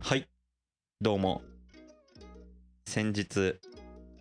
[0.00, 0.28] はい。
[1.00, 1.42] どうも。
[2.86, 3.56] 先日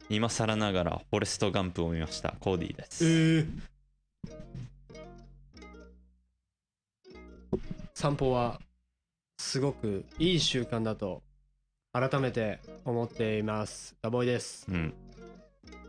[0.09, 2.35] 今更ながらフォレストガンプを見ました。
[2.39, 3.45] コーディです、え
[7.93, 8.59] 散歩は
[9.37, 11.21] すごくいい習慣だと
[11.91, 13.95] 改めて思っています。
[14.01, 14.65] ダボイです。
[14.69, 14.93] うん。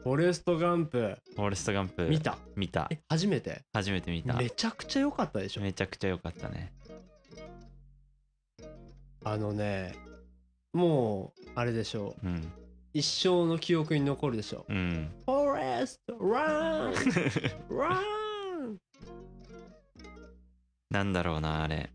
[0.02, 1.16] フォレストガンプ。
[1.34, 2.36] フォレストガンプ見た？
[2.56, 2.88] 見た。
[2.90, 3.62] え初めて？
[3.72, 4.34] 初めて見た。
[4.34, 5.62] めちゃくちゃ良かったでしょ？
[5.62, 6.72] めちゃくちゃ良かったね
[9.24, 9.94] あのね
[10.72, 12.26] もうあれでしょう。
[12.26, 12.52] うん。
[12.92, 14.72] 一生の記憶に残るでしょう。
[14.72, 15.10] ん。
[15.24, 16.94] フォレストラン
[17.70, 18.78] ラン
[20.90, 21.90] なんだろうなあれ。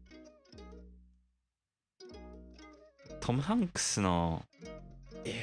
[3.20, 4.44] トム・ハンクスの
[5.24, 5.36] いや。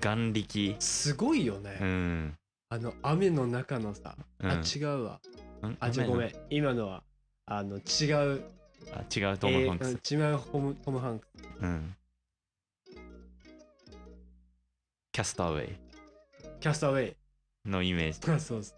[0.00, 0.76] 眼力。
[0.78, 2.34] すごいよね、うん。
[2.70, 4.50] あの雨の中のさ、うん。
[4.50, 5.20] あ違うわ。
[5.62, 6.32] んあじゃごめん。
[6.50, 7.02] 今のは
[7.46, 8.42] あの違う
[8.90, 11.44] あ違うトム・ハンクス、えーうん違うトムトムハンクス。
[11.60, 11.96] うん。
[15.12, 17.16] Cast AwayCast Away
[17.68, 18.18] のイメージ。
[18.26, 18.74] そうそうす。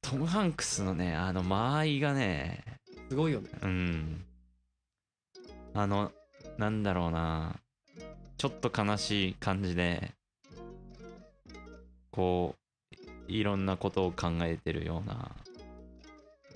[0.00, 2.64] トム・ハンクスのねあの間合いがね
[3.14, 3.50] ごいよね。
[3.62, 4.24] うん。
[5.74, 6.12] あの
[6.58, 7.56] なんだろうな。
[8.36, 10.14] ちょっと悲しい感じで
[12.10, 12.56] こ
[12.90, 12.96] う
[13.28, 15.30] いろんなことを考えてるような、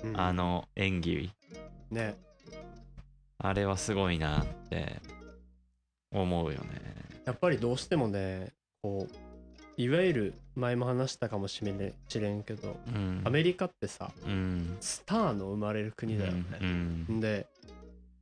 [0.02, 0.20] うん。
[0.20, 1.30] あの演技
[1.90, 2.16] ね。
[3.38, 5.00] あれはすごいなって
[6.12, 6.80] 思うよね。
[7.24, 9.14] やっぱりどうしてもねこう
[9.80, 13.22] いわゆる前も話したかもしれんしれんけどうん。
[13.24, 14.76] アメリカってさうん。
[14.80, 17.20] スターの生まれる国だようね、ん。
[17.20, 17.46] で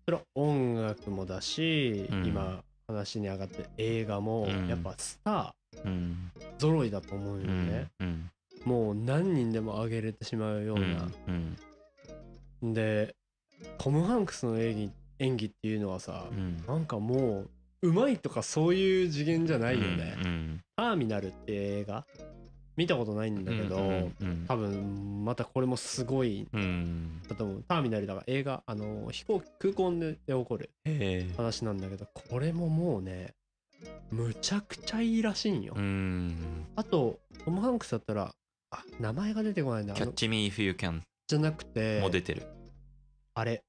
[0.05, 2.27] それは音楽もだし、うん。
[2.27, 4.69] 今話に上がってる映画もうん。
[4.69, 5.55] やっぱスタ
[5.85, 6.31] うん。
[6.39, 8.31] ー揃いだと思うようんね、うん。
[8.65, 13.15] もう何人でも挙げれてしまうよううな、で
[13.79, 14.91] トム・ハンクスの演技
[15.21, 16.63] 演技っていうのはさう、ん。
[16.67, 17.47] なんかも
[17.83, 22.05] ううまいとかそういう次元じゃないよね、うんターミナルって映画？
[22.77, 27.23] 見たことないんだけど、うんうん多分またこれもすごいうん。
[27.29, 27.65] だと思う。
[27.69, 30.71] ターミナルだから映画あの飛行機空港で起こる
[31.37, 33.35] 話なんだけどこれももうね
[34.11, 36.37] むちゃくちゃいいらしいんよ、うん。
[36.75, 38.33] あとトム・ハンクスだったら
[38.71, 42.43] あ名前が出てこないなあのキャッチミー if you can じゃなくても出てる
[43.35, 43.65] あれ。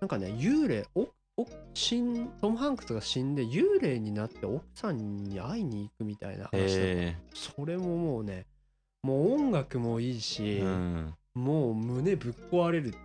[0.00, 6.60] なんかね幽霊おお死んトム・ハンクスが死んで幽霊になって奥さんに会いに行くみたいな話だった。
[6.72, 8.46] へそれももうね
[9.02, 11.14] もう音楽もいいしえ、うん。
[11.34, 12.98] もう胸ぶっ壊れるって。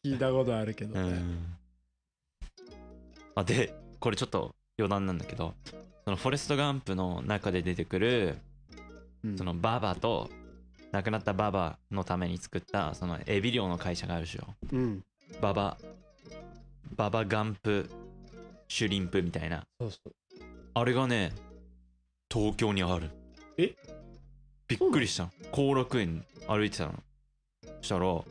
[0.02, 1.56] 聞いたことあるけどね、うん。
[3.34, 5.54] あでこれちょっと余談なんだけど
[6.04, 8.38] そのフォレスト・ガンプの中で出てくる
[9.22, 9.36] うん。
[9.36, 10.30] そのババと
[10.92, 14.46] 亡くなったババのために作ったそのエビ漁の会社があるでしょ。
[14.72, 15.04] うん。
[15.40, 15.78] ババ
[16.96, 17.88] ババガンプ
[18.68, 19.64] シュリンプみたいな。
[19.78, 20.12] そうそう。
[20.74, 21.32] あれがね
[22.32, 23.10] 東京にある。
[23.56, 23.74] え？
[24.66, 25.24] びっくりした。
[25.24, 26.94] の後楽園歩いてたの。
[27.62, 28.22] そしたら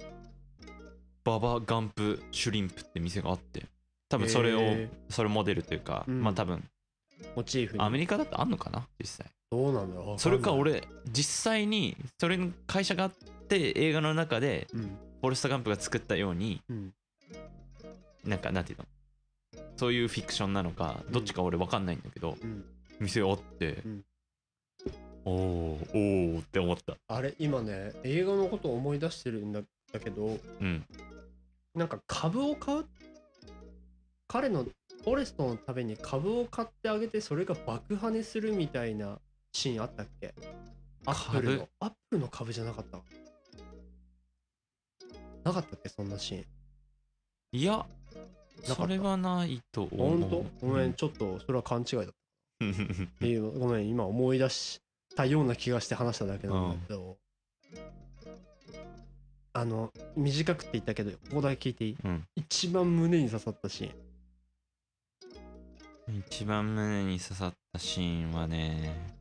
[1.23, 3.65] ババガンプシュリンプって店があって。
[4.09, 6.23] 多分それを、へそれモデルというか、うん。
[6.23, 6.63] まあ多分
[7.35, 7.83] モチーフに。
[7.83, 8.87] アメリカだとあんのかな？
[8.99, 13.11] 実際どうなんだろうそれか俺実際にそれの会社があっ
[13.47, 14.81] て映画の中でうん。
[15.21, 16.93] フォレスト・ガンプが作ったようにうん。
[18.23, 18.85] なんかなんていうの？
[19.75, 22.63] そういうフィクションなのかどっちか俺分かんないんだけど、うん。
[22.99, 24.05] 店あって、うん。
[25.25, 26.95] おーおーって思った。
[27.07, 29.61] あれ今ね映画のことを思い出してるんだ
[29.91, 30.85] だけどうん。
[31.75, 32.85] なんか株を買う？
[34.27, 39.17] 彼のフォレストのために株を買ってあげてそれが爆跳ねするみたいな
[39.53, 40.33] シーンあったっけ？
[41.05, 41.69] アップルの。
[41.79, 42.99] アップルの株じゃなかった？
[45.43, 45.89] なかったっけ？
[45.89, 46.45] そんなシーン。
[47.51, 48.75] いやかった。
[48.75, 50.19] それはないと思う。
[50.19, 50.67] 本当？
[50.67, 52.13] ごめんちょっとそれは勘違いだった。
[53.25, 54.81] いいよごめん今思い出し
[55.15, 57.17] たような気がして話しただけなんだけど、
[59.53, 62.27] あの短くって言ったけどここだけ聞いていい、うん。
[62.35, 63.91] 一番胸に刺さったシー
[66.11, 66.19] ン。
[66.27, 69.18] 一番胸に刺さったシーンはね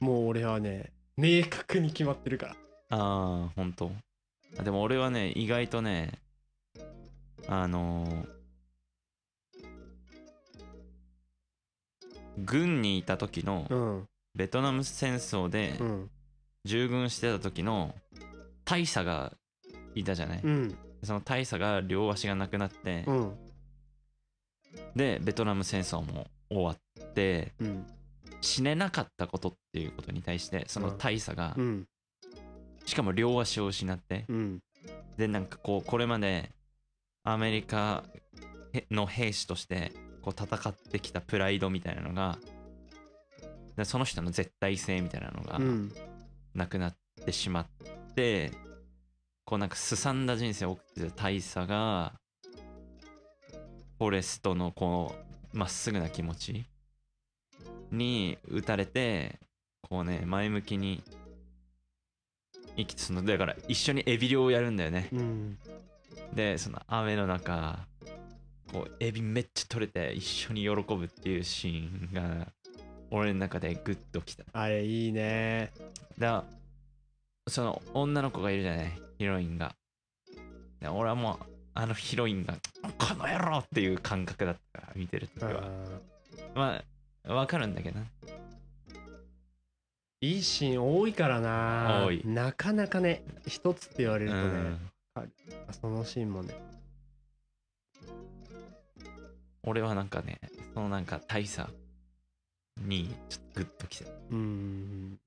[0.00, 2.52] もう俺はね明確に決まってるから。
[2.90, 3.90] ああ本当
[4.58, 6.12] あでも俺はね意外とね
[7.46, 8.38] あのー
[12.44, 14.08] 軍にいた時のうん。
[14.34, 16.10] ベトナム戦争でうん。
[16.64, 17.94] 従軍してた時の
[18.64, 19.32] 大佐が
[19.94, 20.78] いたじゃない、うん。
[21.02, 23.32] その大佐が両足がなくなって、うん。
[24.94, 27.86] でベトナム戦争も終わってうん
[28.40, 31.86] 死ねなかったことっていうことに対してその大佐がうん。
[32.86, 34.60] しかも両足を失ってうん。
[35.16, 36.50] でなんかこうこれまで
[37.24, 38.04] アメリカ
[38.90, 39.92] の兵士として
[40.22, 42.38] こう戦ってきたプライドみたいなのが
[43.76, 45.92] でその人の絶対性みたいなのがうん。
[46.54, 47.66] なくなってしまっ
[48.14, 48.50] て、
[49.44, 52.14] こうなんかすさんだ人生を送ってた大佐が
[53.98, 55.14] フォレストのこ
[55.54, 56.66] うまっすぐな気持ち
[57.90, 59.38] に打たれて
[59.82, 61.02] こうね前向きに
[62.76, 65.08] 生きてそのだから一緒にエビ漁をやるんだよね。
[65.12, 65.58] うん。
[66.34, 67.78] でその雨の中
[68.72, 72.46] こうエビめっちゃ取れて一緒に喜ぶっていうシーンが
[73.10, 74.44] 俺の中でグッときた。
[74.52, 75.72] あれいいね。
[76.18, 76.44] だ
[77.48, 78.92] その女の子がいるじゃない？
[79.18, 79.74] ヒロインが。
[80.80, 82.54] で俺はもうあのヒロインが
[82.98, 85.62] 「この野郎!」っていう感覚だったから見てる時は。
[86.54, 86.84] まあ
[87.24, 88.06] わかるんだけどな。
[90.20, 92.04] いいシーン多いからな。
[92.06, 92.22] 多い。
[92.24, 94.78] なかなかね一つって言われるうとね、ん。
[95.80, 96.54] そのシーンもね。
[99.62, 100.40] 俺はなんかね
[100.74, 101.68] そのなんか大佐
[102.80, 105.18] にちょっとグッときてうん。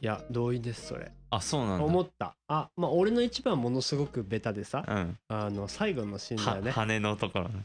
[0.00, 1.12] いや同意ですそれ。
[1.30, 1.84] あそうなんだ。
[1.84, 2.34] 思った。
[2.48, 5.18] あまあ俺の一番ものすごくベタでさうん。
[5.28, 6.70] あの最後のシーンだはよね。
[6.72, 7.64] 羽のところね。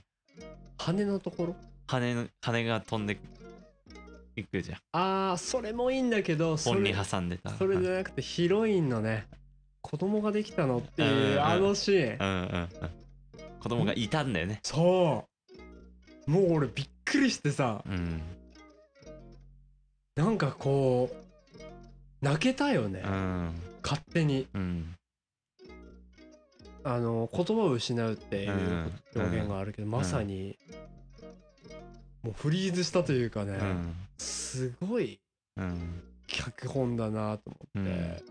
[0.77, 1.55] 羽のところ？
[1.87, 3.17] 羽の羽が飛んで
[4.35, 4.77] いくじゃん。
[4.91, 7.49] ああそれもいいんだけどそ本にれ挟んでた。
[7.51, 9.27] それじゃなくてヒロインのね
[9.81, 11.43] 子供ができたのってうんいううん。
[11.43, 12.17] あのシーン。
[12.19, 12.69] うんうんうん。
[13.61, 14.59] 子供がいたんだよね。
[14.63, 15.25] そ
[16.27, 16.31] う。
[16.31, 17.81] もう俺びっくりしてさ。
[17.85, 18.21] うん。
[20.15, 21.15] なんかこう
[22.21, 23.01] 泣けたよね。
[23.05, 23.55] うん。
[23.81, 24.47] 勝手に。
[24.53, 24.93] うん。
[26.83, 28.91] あの言葉を失うっていううん。
[29.15, 30.57] 表現があるけど、まさに
[32.27, 33.95] もうフリーズしたというかね、うん。
[34.17, 35.21] すごい
[35.55, 38.23] うん脚本だなと思って、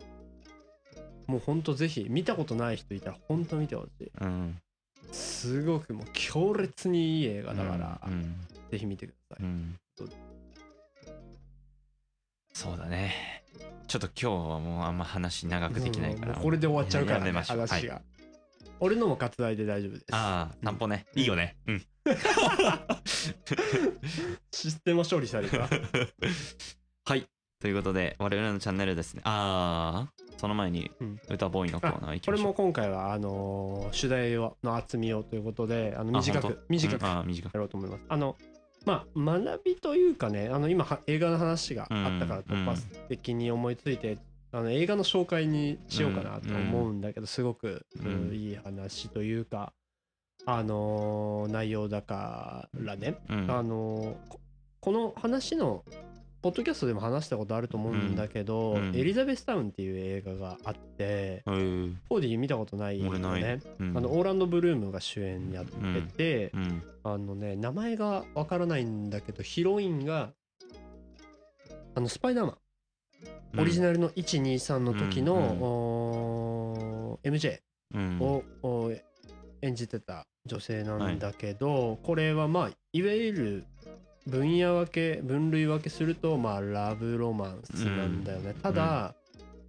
[1.27, 4.13] もうほんとぜひ見たことない人いたらほんと見てほしい。
[4.21, 4.61] うん。
[5.13, 8.35] すごくもう強烈にいい映画だから、うん。
[8.71, 9.79] ぜひ見てください、うん。
[12.53, 13.45] そうだね。
[13.87, 18.03] ちょっと今日はもうあんま話長くできないからこれで終わっちゃうから、ね、話が、はい。
[18.79, 20.05] 俺のも割愛で大丈夫です。
[20.11, 21.07] ああ散歩ね。
[21.15, 21.57] いいよね。
[21.67, 21.87] うん
[24.51, 25.69] システム処理された。
[27.05, 27.27] はい。
[27.59, 29.23] ということで我々のチャンネルですね。
[29.25, 31.21] ああその前にうん。
[31.29, 32.53] 歌ボーイのコーナー行きましょう。
[32.55, 37.19] これも今回はあのー主題をの厚みをということであの短く短くやうん。
[37.19, 37.59] あー短く。
[37.59, 38.05] ろうと思います。
[38.09, 38.37] あの
[38.85, 44.19] まあ学びというかねあの今は映画の話があったからうん突発的に思いついて、
[44.53, 48.29] あの映画の紹介にしようかなと思うんだけど、すごく、うん。
[48.29, 49.73] うんいい話というか
[50.47, 53.51] あのー内容だからね、うん。
[53.51, 54.41] あのーこ
[54.81, 55.85] この話の
[56.43, 58.89] ポッドキャストでも話したことあると思うんだけど、うん。
[58.89, 58.97] うん。
[58.97, 61.95] エリザベスタウンっていう映画があってえー。
[62.09, 63.61] フォーディ見たことないよね。
[63.81, 63.99] うん。
[63.99, 66.83] あのオーランド・ブルームが主演やってて、うん。
[67.03, 70.33] あのね名前がわからないんだけどヒロインが
[71.97, 72.59] あのスパイダーマ
[73.57, 77.61] ン、オリジナルの123の時の、MJ
[77.95, 78.19] うん。
[78.21, 78.93] を、お
[79.67, 83.65] 演じてた女性なんだけど、これはまあいわゆる
[84.27, 89.15] 分野分け分類分けするとまあラブロマンスなんだよね、ただ、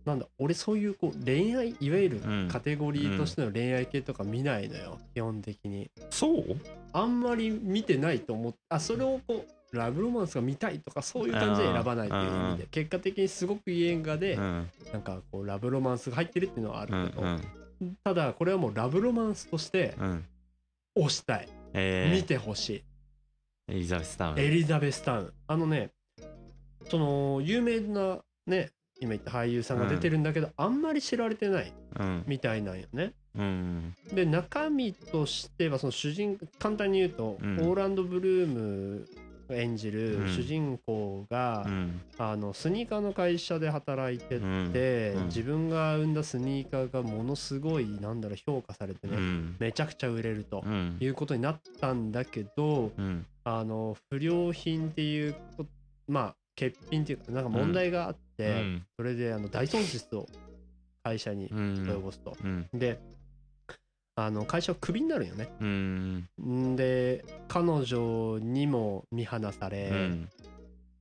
[0.06, 2.48] なんだ俺そういうこう恋愛いわゆるうん。
[2.48, 5.92] カテゴリーとしての恋愛系とか見ないのよ、基本的に。
[6.10, 6.56] そう？
[6.94, 12.58] あんまり見てないと思ってあそれをこうラブロマンスが見たいとかそういう感じで選ばないという意味うん。
[12.58, 14.70] で結果的にすごくいい映画で、うん。
[14.94, 17.42] なんかこうラブロマンスが入ってるっていうのはあるうんけど、うん
[18.04, 20.26] ただこれはもうラブロマンスとしてうん。
[20.98, 22.16] 推したい、えー。
[22.16, 22.84] 見てほしい。
[23.70, 24.40] エリザベスタウン。
[24.40, 25.34] エリザベスタウン。
[25.48, 25.92] あのね
[26.90, 32.24] その有名なね今言った俳優さんが出てるんだけど、あんまり知られてないうん。
[32.26, 33.14] みたいなんよね。
[33.36, 33.94] うん。
[34.12, 37.60] で中身としてはその主人簡単に言うと、うん。
[37.60, 39.06] オーランド・ブルームが
[39.50, 40.28] 演じるうん。
[40.30, 42.02] 主人公が、うん。
[42.18, 44.72] あのスニーカーの会社で働いてて、うん。
[44.74, 45.26] うん。
[45.28, 49.56] 自分が生んだスニーカーがものすごいなんだろう評価されてね、うん。
[49.60, 50.98] めちゃくちゃ売れるとうん。
[51.00, 53.26] いうことになったんだけどうん。
[53.44, 55.66] あの不良品っていうこ
[56.08, 58.86] まあ欠品っていうかなんか問題があって、うん。
[58.98, 60.28] それであの大損失を
[61.04, 61.58] 会社にうん。
[61.88, 62.36] 及ぼすと。
[62.44, 62.68] うん。
[62.74, 63.00] で
[64.20, 65.48] あの会社はクビになるよね。
[65.62, 66.28] うん。
[66.44, 70.30] んで彼女にも見放され、うん。
[70.34, 70.48] っ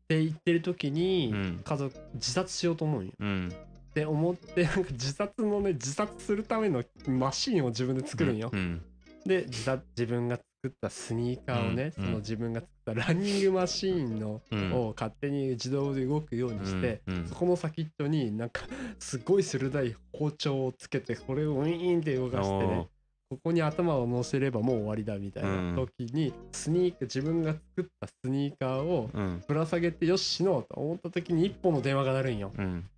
[0.07, 1.61] て言ってる時に、うん。
[1.65, 3.13] 家族自殺しようと思うんよ。
[3.19, 3.53] うん。
[3.53, 8.51] って思ってなんか自殺のね自殺するためのマシンを自分で作るんよ。
[8.53, 8.83] うん。
[9.25, 18.63] で自殺自分が作作ったスニーカーをね、うんその自分が作ったランニングマシーンの、うんを勝手に自動で動くようにして、そこの先っちょになんか
[18.99, 22.89] すごい鋭い包丁をつけてこれをウィーンって動かしてね
[23.29, 29.11] ここに頭を乗せればもう終わりだみたいな時に、スニーカー自分が作ったスニーカーを
[29.49, 32.53] ぶら下げてよし死のうと思った時に一本の電話が鳴るんよ。
[32.57, 32.89] うん。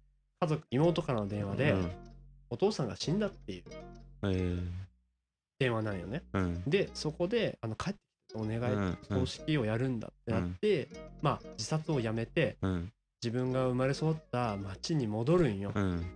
[0.40, 1.90] 家族妹からの電話で、うん。
[2.50, 3.62] お父さんが死んだっていう
[4.25, 4.62] えー
[5.58, 6.23] 電話なんよね。
[6.35, 6.62] うん。
[6.66, 8.99] でそこであの帰ってきてお願い、うん。
[9.08, 10.88] 葬式をやるんだってなって、
[11.23, 12.92] まあ自殺をやめてうん。
[13.23, 16.06] 自分が生まれ育った町に戻るんよ、うん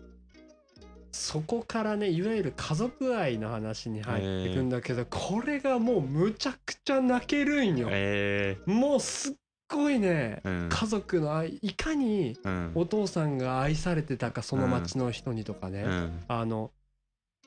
[1.12, 9.34] そこからねいわゆる家族愛の話に入ってくんだけど、これがもうむちゃくちゃ泣けるんよ、えもうすっ
[9.68, 10.68] ごいね、ーうん。
[10.68, 12.72] 家族の愛いかにうん。
[12.74, 16.20] お父さんが愛されてたかその町の人にとかね、うん。
[16.28, 16.70] あの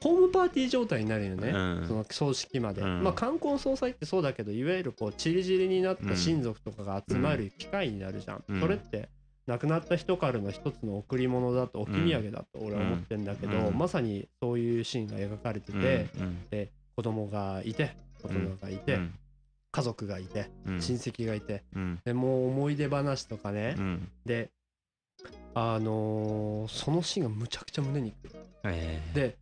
[0.01, 1.86] ホームパーティー状態になるよね、うん。
[1.88, 3.03] その葬式まで、うん。
[3.03, 8.43] まあ冠婚葬祭ってそうだけどいわゆるこうチリチリになった親族とかが集まる機会になるじゃん。
[8.60, 9.10] それって
[9.47, 13.77] 亡くなった人からの一つの贈り物だとお土産だと俺は思ってんだけど、うん。
[13.77, 16.45] まさにそういうシーンが描かれてて、うん。
[16.49, 19.13] で子供がいて大人がいて、うん。
[19.71, 20.81] 家族がいてうん。
[20.81, 21.99] 親戚がいてうん。
[22.03, 24.11] でもう思い出話とかね、うん。
[24.25, 24.49] で
[25.53, 28.35] あのーそのシーンがむちゃくちゃ胸にくる。
[28.63, 29.37] えーで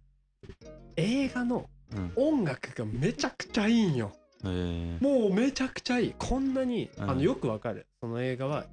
[0.98, 2.12] 映画のうん。
[2.16, 4.12] 音楽がめちゃくちゃいいんよ。
[4.44, 6.16] えーもうめちゃくちゃいい。
[6.18, 7.10] こんなに、うん。
[7.10, 7.88] あのよくわかる。
[8.02, 8.66] その映画は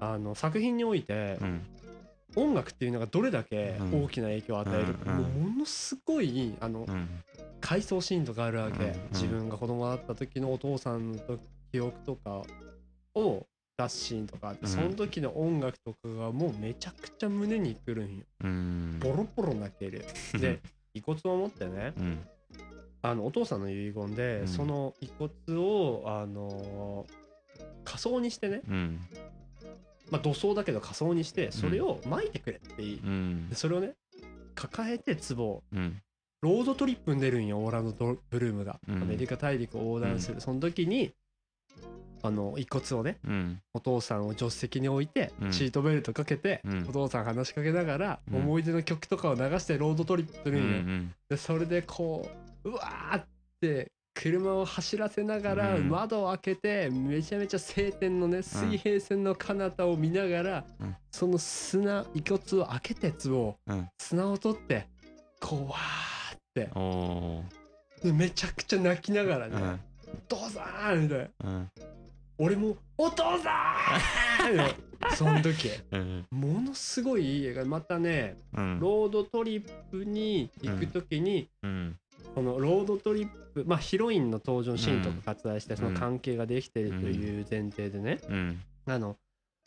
[0.00, 1.66] あの作品においてうん。
[2.36, 4.04] 音楽っていうのがどれだけうん。
[4.04, 7.08] 大きな影響を与えるか、もうものすごいあのうん。
[7.60, 8.92] 回想シーンとかあるわけ、うん。
[9.12, 11.18] 自分が子供だった時のお父さんの
[11.72, 12.42] 記憶とか
[13.14, 13.46] を
[13.78, 14.68] 出すシーンとかあって、うん。
[14.68, 18.24] その時の音楽とかがもうめちゃくちゃ胸にくるんよ。
[18.42, 18.98] うん。
[19.00, 20.04] ボロボロ泣ける。
[20.38, 20.60] で
[20.92, 22.18] 遺骨を持ってねうん。
[23.02, 24.48] あのお父さんの遺言で、うん。
[24.48, 27.06] その遺骨をあの
[27.84, 29.00] 仮装にしてね、うん
[30.10, 33.48] まあ、土葬だけど仮装にしてそれを撒いてくれっていい、うん。
[33.48, 33.94] でそれをね
[34.54, 36.00] 抱えて壺をうん。
[36.42, 39.02] ロードトリップに出るんよオーランドド・ブルームが、うん。
[39.02, 41.14] アメリカ大陸を横断する、その時に
[42.22, 43.60] あの遺骨をねうん。
[43.72, 45.52] お父さんを助手席に置いて、うん。
[45.52, 46.86] シートベルトかけて、うん。
[46.88, 48.36] お父さん話しかけながら、うん。
[48.40, 51.14] 思い出の曲とかを流してロードトリップすうるんよ、ん。
[51.30, 52.28] でそれでこ
[52.64, 53.26] ううわーっ
[53.60, 55.88] て車を走らせながらうん。
[55.88, 60.96] 窓を開けてめちゃめちゃ晴天のね水平線の彼方を見ながら、うん。
[61.10, 63.88] その砂遺骨を開けたやつをうん。
[63.98, 64.86] 砂を取って
[65.40, 66.70] こうわーって。
[66.74, 68.04] おー。
[68.04, 69.80] でめちゃくちゃ泣きながらねうん
[70.12, 71.50] 「お父さん!」みたいな。
[71.50, 71.70] うん。
[72.38, 73.98] 俺も「お父さ
[74.50, 74.54] ん!
[74.56, 74.64] 」よ
[75.16, 75.68] その時。
[75.90, 76.26] うん。
[76.30, 77.64] ものすごいいい映画。
[77.64, 78.80] またねうん。
[78.80, 81.96] ロードトリップに行く時に、うん
[82.34, 88.60] このロードトリップまあヒロインの登場シーンとか割愛してその関係ができてるという前提でね、うん。
[88.86, 89.16] あの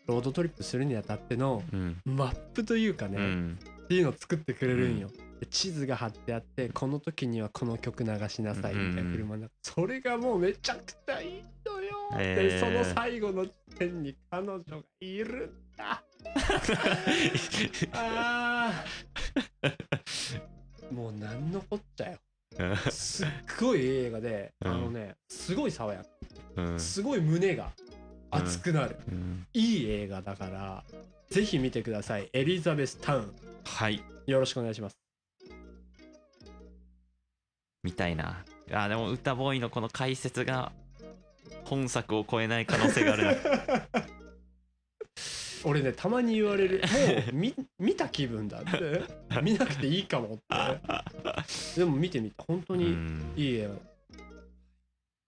[0.07, 2.01] ロードトリップするにあたってのうん。
[2.05, 3.59] マップというかね、うん。
[3.83, 5.09] っていうのを作ってくれるんよ。
[5.39, 9.13] で地図が貼ってあってこの時にはこの曲流しなさいみたいなうん。
[9.13, 9.51] 車の中。
[9.61, 12.35] それがもうめちゃくちゃいいのよ、へー。
[12.35, 14.63] でその最後の地点に彼女が
[14.99, 16.03] いるんだ。
[17.93, 20.93] あー。
[20.93, 22.17] もうなんのこっちゃよ
[22.89, 23.27] すっ
[23.59, 24.71] ごい映画で、うん。
[24.71, 26.05] あのねすごい爽やか
[26.57, 26.79] うん。
[26.79, 27.71] すごい胸が
[28.31, 29.47] 熱くなる、うん。
[29.53, 30.83] いい映画だから
[31.29, 32.29] ぜひ見てください。
[32.33, 33.35] エリザベスタウン。
[33.63, 34.01] はい。
[34.25, 34.97] よろしくお願いします。
[37.83, 38.43] みたいな。
[38.71, 40.71] あでも歌ボーイのこの解説が
[41.65, 43.33] 本作を超えない可能性があるな
[45.63, 46.81] 俺ねたまに言われる。
[46.81, 49.03] もう見見た気分だって。
[49.41, 51.79] 見なくていいかもって。
[51.79, 53.33] でも見てみた本当うにん。
[53.35, 53.69] いい映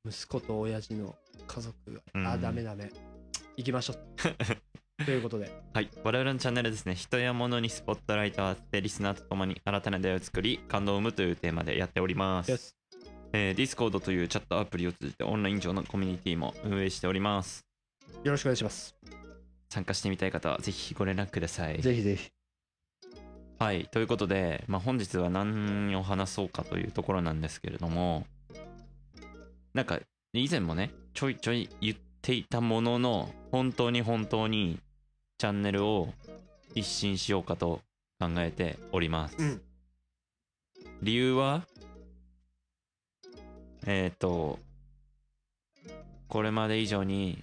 [0.06, 1.16] 画息子と親父の
[1.48, 2.28] 家族が、うん。
[2.28, 2.92] あダメダメ。
[3.58, 3.98] 行きましょう。
[5.06, 5.50] ということで。
[5.74, 12.52] はい、我々のチャンネルですね、人や物にスポットライトを当ててリスナーと共に新たな出会いを作り、感動を生むというテーマでやっております。
[12.52, 12.76] Yes
[13.32, 17.64] えー、Discord というチャットアプリを通じてオンライン上のコミュニティも運営しております。
[18.24, 18.96] よろしくお願いします
[19.70, 21.82] 参加してみたい方はぜひご連絡ください。
[21.82, 22.30] ぜひぜひ
[23.60, 28.26] はい、ということで、まあ、本日は何を話そうかというところなんですけれども、
[29.74, 30.00] なんか
[30.34, 34.80] 以前もね、ちょいちょい言っていたものの、本当に本当に
[35.38, 36.14] チャンネルを
[36.74, 37.82] 一新しようかと
[38.20, 39.36] 考えております。
[39.38, 39.62] うん
[41.02, 41.66] 理由は、
[43.86, 44.60] えっ、と、
[46.28, 47.42] これまで以上に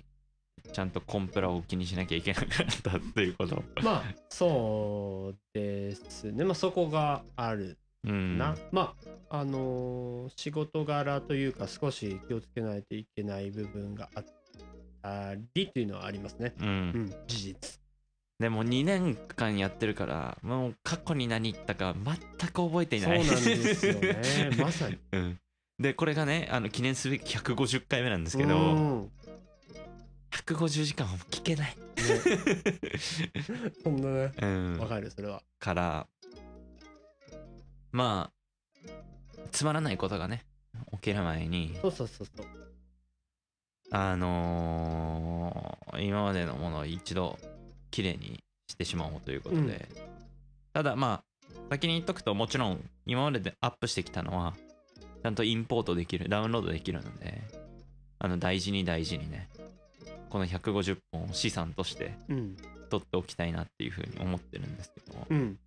[0.72, 3.62] ちゃんとコンプラを気にしなきゃいけなかったっていうこと。
[3.82, 8.94] まあそうですねまあそこがあるうんな、ま
[9.30, 14.24] ああのー仕事柄というか少し気をつけないといけない部分があっ
[15.02, 16.54] たりっていうのはありますね。
[16.60, 16.68] ううん
[17.06, 17.80] ん、事実。
[18.38, 24.20] でも2年間やってるからもう過去に何言ったか全く覚えていないそうなんですよね。
[24.60, 24.98] まさに。
[25.12, 25.40] うん、
[25.78, 29.08] でこれがねあの記念すべき150回目なんですけど、
[30.44, 31.76] 150時間は聞けない、
[33.82, 34.32] そんなね。
[34.40, 35.42] うんわ、かる、それは。
[35.58, 36.06] から
[37.92, 38.88] まあ
[39.50, 40.44] つまらないことがね
[40.92, 42.46] 起きる前にそうそうそうそう。
[43.90, 47.38] あのー今までのものを一度
[47.90, 49.78] きれいにしてしまおうということで、うん
[50.74, 51.24] ただまあ
[51.70, 54.54] 先に言っとくともちろん今まででアップしてきたのは
[55.22, 57.40] ちゃんとインポートできるダウンロードできるので
[58.18, 59.48] あの大事に大事にね
[60.30, 62.56] この150本を資産としてうん。
[62.88, 65.58] 取っておきたいなっていうふうに思ってるんですけどうん。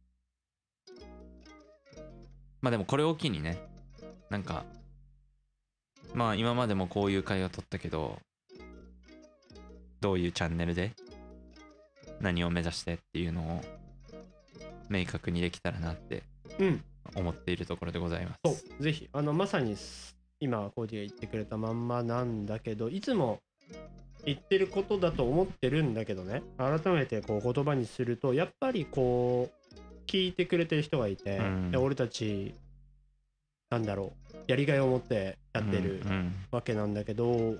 [2.61, 3.57] まあでもこれを機にね
[4.29, 4.63] なんか
[6.13, 8.19] まあ今までもこういう会話取ったけど
[10.01, 10.93] どういうチャンネルで
[12.21, 13.61] 何を目指してっていうのを
[14.89, 16.23] 明確にできたらなって
[16.57, 16.83] うん。
[17.15, 18.37] 思っているところでございます。
[18.45, 23.39] そう、ぜひ、あの、まさにす今、コーディが言ってくれたまんまなんだけど、いつも
[24.25, 31.71] 言ってることだと思ってるんだけどね、改めてこう言葉にすると、やっぱりこう、聞いてくれてる人がいて、うん。
[31.71, 32.53] で俺たち、
[33.69, 36.01] なんだろう、やりがいを持ってやってる
[36.51, 37.57] わけなんだけど、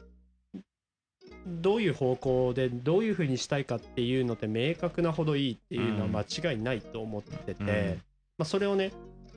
[1.46, 8.01] どういう方向でどういうふうにしたいかっていうのって明確なほどいいっていうのは間違いないと思ってて、うん。
[8.39, 8.92] まあ、それをね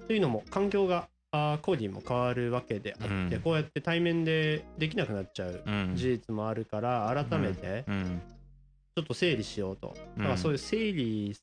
[0.07, 3.41] というのも環境があーコーディも変わるわけであって、うん。
[3.43, 5.93] こうやって対面でできなくなっちゃううん。
[5.97, 8.23] 事実もあるから改めてうん。
[8.95, 11.35] ちょっと整理しようと、だからそういう整理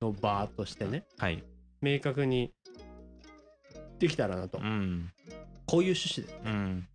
[0.00, 1.44] の場としてねはい、
[1.82, 2.50] 明確に
[3.98, 5.10] できたらなと、うん。
[5.66, 6.40] こういう趣旨で。
[6.46, 6.88] うん、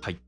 [0.00, 0.18] はい。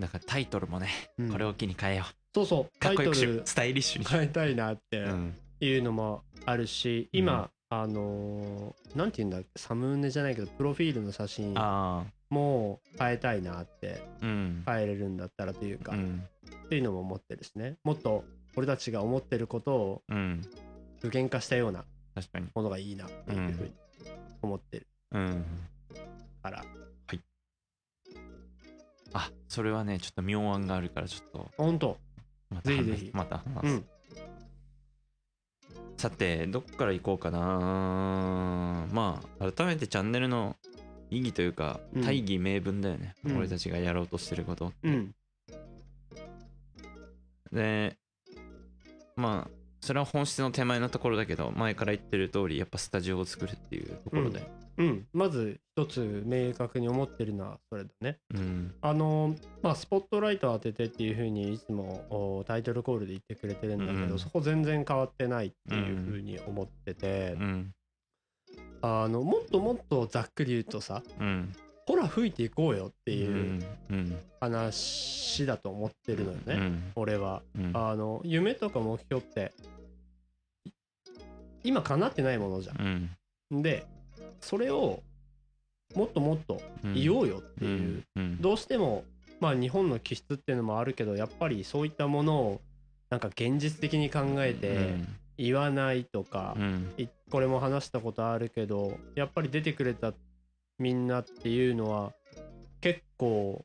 [0.00, 1.30] だからタイトルもね、うん。
[1.30, 2.60] これを機に変えよそうそう。
[2.62, 3.32] うかタイトっこよくしよう。
[3.34, 4.98] ルスタイリッシュに変えたいなって。
[4.98, 16.22] うんいうのもあるし今、あのーなんて言うんだサムネじゃないけどプロフィールの写真あも変えたいなって変えれるんだったらというか、っうん。
[16.68, 17.76] ていうのも思ってるしね。
[17.84, 18.24] もっと
[18.56, 20.42] 俺たちが思ってることをうん。
[21.00, 21.84] 具現化したような
[22.54, 23.72] ものがいいなっていうふうに
[24.42, 25.44] 思ってるうん。
[26.42, 26.64] から、
[29.12, 31.50] あそれはねちょっと妙案があるからちょっと。
[31.56, 31.98] ほんと
[32.50, 33.10] また話ぜひぜひ。
[33.12, 33.84] また話す、うん
[35.96, 38.86] さてどっから行こうかな。
[38.92, 40.56] まあ改めてチャンネルの
[41.10, 42.02] 意義というかうん。
[42.02, 43.36] 大義名分だよね、うん。
[43.36, 45.14] 俺たちがやろうとしてることうん。
[47.52, 47.96] で
[49.16, 54.46] まあそれは本質の手前のところだけど前から言ってる通りやっぱスタジオを作るっていうところで
[54.80, 55.06] うん。
[55.12, 58.18] まず一つ明確に思ってるのはそれだね。
[58.34, 58.74] うん。
[58.80, 64.18] あのまあスポットライトを当ててっていうふうにいつもおタイトルコールで言ってくれてるんだけど、うん。
[64.18, 67.74] そこ全然変わってないっていうふうに思ってて、うん。
[68.82, 71.52] あのもっともっとざっくり言うとさうん
[71.86, 74.18] ほら吹いていこうよってういうん。
[74.40, 76.92] 話だと思ってるのよね、うん。
[76.94, 77.42] 俺は。
[77.56, 77.72] うん。
[77.74, 79.52] あの夢とか目標って
[81.62, 83.10] 今叶ってないものじゃうん
[83.58, 83.62] ん。
[83.62, 83.86] で
[84.40, 85.02] それを
[85.94, 86.60] もっともっと
[86.94, 88.40] 言おうよっていう、うん。
[88.40, 89.04] どうしても
[89.40, 92.60] まあ日本の気質っていうのもあるけどやっぱりそういったものを
[93.08, 94.94] なんか現実的に考えて
[95.36, 96.56] 言わないとか
[97.30, 100.12] これも話したことあるけどやっぱり出てくれた
[100.78, 102.12] みんなっていうのは
[102.80, 103.64] 結構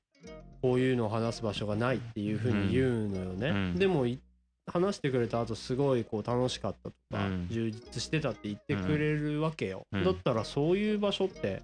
[0.61, 3.75] こういうのを話す場所がないっていうふうに言うのよね、うん。
[3.75, 4.19] でもい
[4.67, 7.47] 話してくれた後すごいこう楽しかったとか、うん。
[7.49, 10.03] 充実してたって言ってくれるわけよ、うん。
[10.03, 11.61] だったらそういう場所って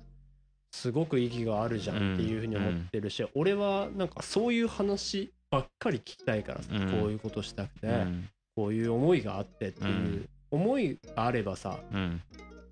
[0.72, 6.92] すごく意義があるじゃんっていうふうに思ってるし、俺はなんかそういう話ばっかり聞きたいからさ、うん。
[6.92, 8.30] こういうことしたくて、うん。
[8.56, 10.30] こういう思いがあってっていう、うん。
[10.52, 12.22] 思いがあればさうん。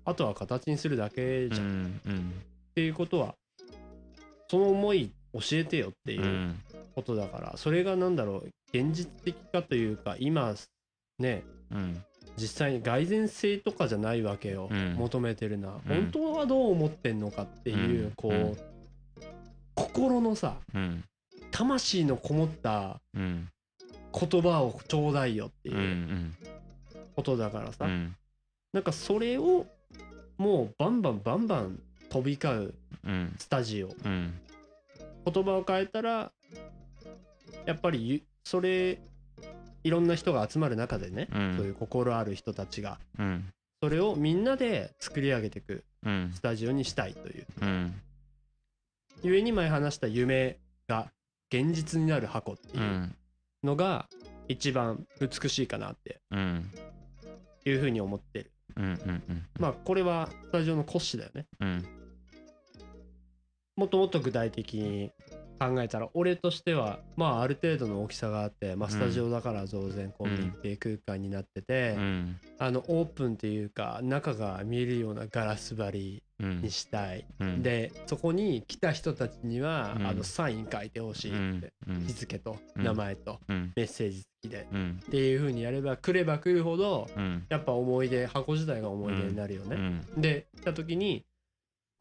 [0.04, 3.34] あとは形にするだけじゃん、っていうことは
[4.48, 6.60] その思い教えてよっていううん。
[6.94, 10.54] ことだから、それがなんだろう現実的かというか今
[11.18, 12.02] ねうん。
[12.36, 14.94] 実際に蓋然性とかじゃないわけよ、うん。
[14.94, 15.80] 求めてるな、うん。
[15.82, 18.10] 本当はどう思ってんのかっていう、うん。
[18.12, 18.56] こう、うん。
[19.74, 21.04] 心のさうん。
[21.50, 23.48] 魂のこもったうん。
[24.12, 26.34] 言葉をちょうだいよってうんいううん。
[27.14, 28.16] ことだからさ、うん。
[28.72, 29.66] なんかそれを
[30.38, 33.34] もうバンバンバンバン飛び交ううん。
[33.38, 33.88] スタジオ。
[34.04, 34.34] うん
[35.30, 36.32] 言葉を変えたら
[37.66, 39.00] やっぱりゆそれ
[39.82, 41.56] いろんな人が集まる中でね、うん。
[41.56, 43.52] そういう心ある人たちがうん。
[43.82, 46.30] それをみんなで作り上げていくうん。
[46.34, 47.46] スタジオにしたいという。
[47.62, 47.94] うん。
[49.22, 51.10] ゆえに前話した夢が
[51.52, 53.14] 現実になる箱ってういうん。
[53.62, 54.08] のが
[54.48, 56.70] 一番美しいかなってうん。
[57.64, 58.52] いうふうに思ってる。
[59.58, 61.46] まあこれはスタジオの骨子だよね。
[61.60, 61.99] うん
[63.80, 65.10] もっともっと具体的に
[65.58, 72.36] 考えたら俺としてはまあある程度の大きさがあって、まあ、スタジオだから当然こううん密閉空間になってて、うん。
[72.58, 77.62] あのオープンっていうか中が見えるようなガラス張りうんにしたい、うん。
[77.62, 80.06] でそこに来た人たちには、うん。
[80.08, 82.00] あのサイン書いてほしいって、うん。
[82.00, 82.84] 日付とうん。
[82.84, 83.72] 名前とうん。
[83.74, 85.00] メッセージ付きで、うん。
[85.02, 87.46] っていう風にやれば来れば来るほどうん。
[87.48, 89.76] やっぱ思い出箱自体が思い出になるよね。
[90.16, 90.20] うん。
[90.20, 91.24] で来た時に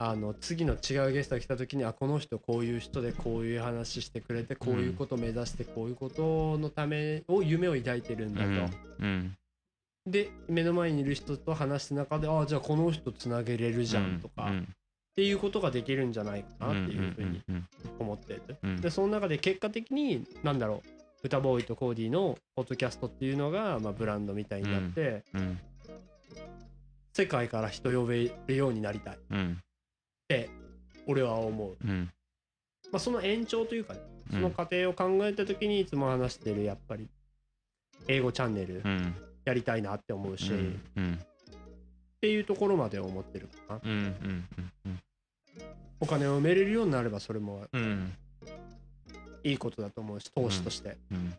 [0.02, 8.74] あの次の違うゲストが来た時にあこの人こういう人でこういう話してくれてこういうことを目指してこういうことのためを夢を抱いてるんだと。
[9.00, 9.36] うん。
[10.06, 14.76] で目の前にいる人と話した中でああじゃあこの人つなげれるじゃんとか、っうん。
[15.18, 17.68] ていうことができるんじゃないかなっていうふうにうん。
[18.00, 18.44] 思ってる。
[18.64, 18.80] うん。
[18.80, 25.60] でその中で結果的に何だろう歌ボーイとコーディのポッドキャストっていうのが、まあ、ブランドみたいになって、うん。
[27.12, 29.20] 世界から人呼べるようになりたい
[30.34, 30.50] っうんて
[31.08, 31.78] 俺は思う。
[31.84, 32.12] うん。
[32.92, 34.00] まあ、その延長というかね、
[34.32, 34.36] うん。
[34.36, 37.10] その過程を考えた時にいつも話してるやっぱり
[38.08, 39.16] 英語チャンネルうん。
[39.46, 40.82] やりたいなって思うし、っうん。
[40.98, 41.20] うん。
[42.22, 43.82] ていうところまで思ってるかな。
[43.84, 44.46] うん。
[46.00, 48.14] お金を埋めれるようになればそれもうん。
[49.44, 51.34] いいことだと思うし投資として、うん。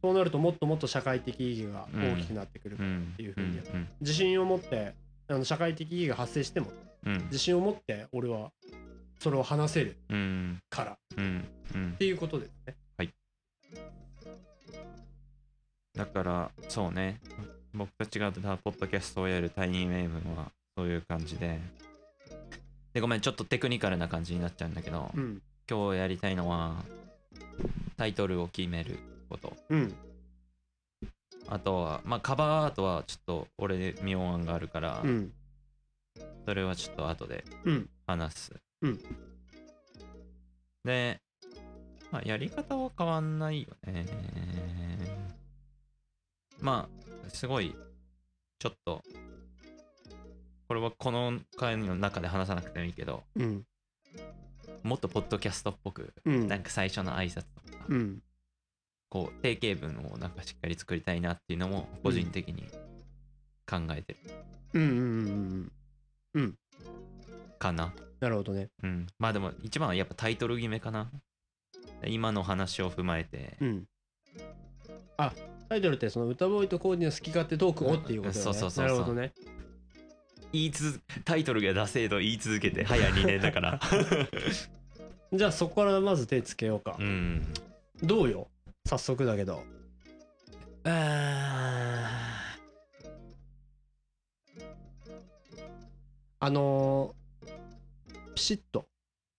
[0.00, 2.76] そうなるともっともっと社会的意義が大きくなってくるっ
[3.16, 3.88] ていうふうにうん。
[4.00, 4.94] 自信を持って
[5.28, 8.50] あの社会的意義が発生してもうん自信を持って俺は
[9.18, 10.60] それを話せるうん。
[10.68, 10.92] から。
[10.92, 12.76] っていうことですね。
[15.94, 17.20] だからそうね。
[17.72, 21.60] 僕たちがポッドキャストをやるタイニーメイブンはそういう感じで。
[22.92, 25.42] でごめんちょっとテクニカルな感じになっちゃうんだけど、うん。
[25.70, 26.82] 今日やりたいのは
[27.96, 29.56] タイトルを決めること。
[29.70, 29.94] うん。
[31.48, 35.32] あとはまあカバーアートはちょっと俺で妙案があるから、うん
[36.44, 37.90] それはちょっと後でうん。
[38.06, 38.52] 話す、
[38.82, 39.00] うん。
[40.84, 41.20] で、
[42.10, 44.06] まあ、やり方は変わんないよね。
[46.60, 46.88] ま
[47.26, 47.74] あすごい
[48.58, 49.02] ちょっと
[50.68, 53.64] これはこの会の中で話さなくてもいいけどうん。
[54.82, 56.48] もっとポッドキャストっぽくうん。
[56.48, 58.22] なんか最初の挨拶とか、うん。
[59.08, 62.64] こう定型文をなんかしっかり作りたいなっていうのも個人的に
[63.66, 64.18] 考えてる。
[64.74, 65.00] うんうんうんう
[65.62, 65.72] ん
[67.58, 67.92] かな。
[68.20, 68.68] なるほどね。
[68.82, 69.06] うん。
[69.18, 71.10] まあでも一番はやっぱタイトル決めかな。
[72.06, 73.56] 今の話を踏まえて。
[73.60, 73.84] うん。
[75.16, 75.32] あ
[75.68, 78.50] タイトルってその歌ボーイとコーディの好き勝手トークをっていうことだよね。
[78.50, 78.86] そうそうそうそう。
[78.86, 79.32] なるほどね。
[80.52, 83.80] 言い続タイトルがダセえと言い続けて早2年だから。
[85.32, 86.96] じゃあそこからまず手つけようか。
[86.98, 87.02] う。
[87.02, 87.44] ん。
[88.02, 88.48] どうよ？
[88.86, 89.64] 早速だけど。
[90.84, 92.33] あ
[96.44, 98.84] あのーピシッと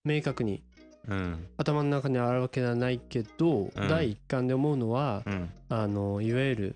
[0.03, 1.47] 明確にーうん。
[1.55, 3.87] 頭の中にあるわけではないけど、うん。
[3.87, 5.49] 第一感で思うのは、うん。
[5.69, 6.75] あのいわゆる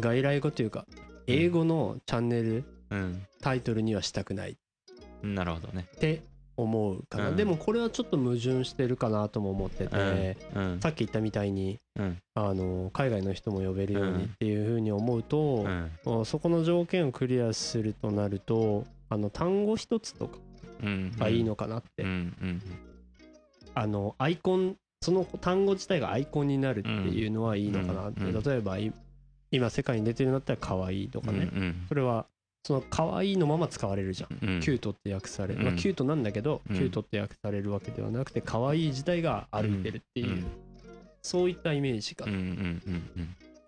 [0.00, 0.84] 外来語というか
[1.26, 3.22] 英語のチャンネルうん。
[3.40, 4.50] タイトルにはしたくない。
[4.50, 4.56] っ
[5.22, 5.86] なるほどね。
[5.98, 6.22] て
[6.58, 7.36] 思うかな、うん。
[7.36, 10.80] でもこれはちょっと矛盾してるかなとも思ってて、うん。
[10.80, 12.18] さっき言ったみたいにうん。
[12.34, 15.64] あの海外の人も呼べるよううんにっていうふうに思うと、
[16.04, 16.24] うん。
[16.26, 20.38] そこの条件をクリアするとなるとあの単語一つとか
[20.82, 21.12] うん。
[21.16, 22.04] がいいのかなって、
[23.74, 28.92] あのアイコンその単語自体がアイコンになるっていうのはいいのかなって、例えばい
[29.50, 32.26] 今世界に出てるんだったら可愛いとかね、うんそれは
[32.66, 34.60] その可愛いのまま使われるじゃん、うん。
[34.60, 36.76] キュートって訳される、まあ、うんキュートなんだけど、うん。
[36.76, 40.46] キュートって訳されるわけではなくて可愛い自体が歩いてるっていう、うん。
[41.22, 42.26] そういったイメージが、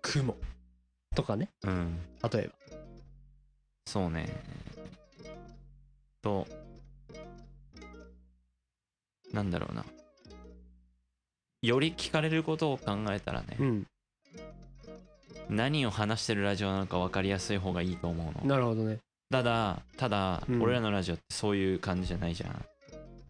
[0.03, 0.37] 雲
[1.15, 1.51] とかね。
[1.65, 1.71] 例
[2.41, 2.55] えば。
[3.87, 4.29] そうね
[6.23, 6.47] と
[9.33, 9.85] なんだろうな。
[11.63, 13.87] より聞かれることを考えたらね、うん。
[15.51, 18.49] 何を話してるラジオなのか分かりやすい方がいいと思うの。
[18.49, 18.99] なるほどね。
[19.31, 20.63] ただただ、うん。
[20.63, 22.65] 俺らのラジオってそういう感じじゃないじゃん。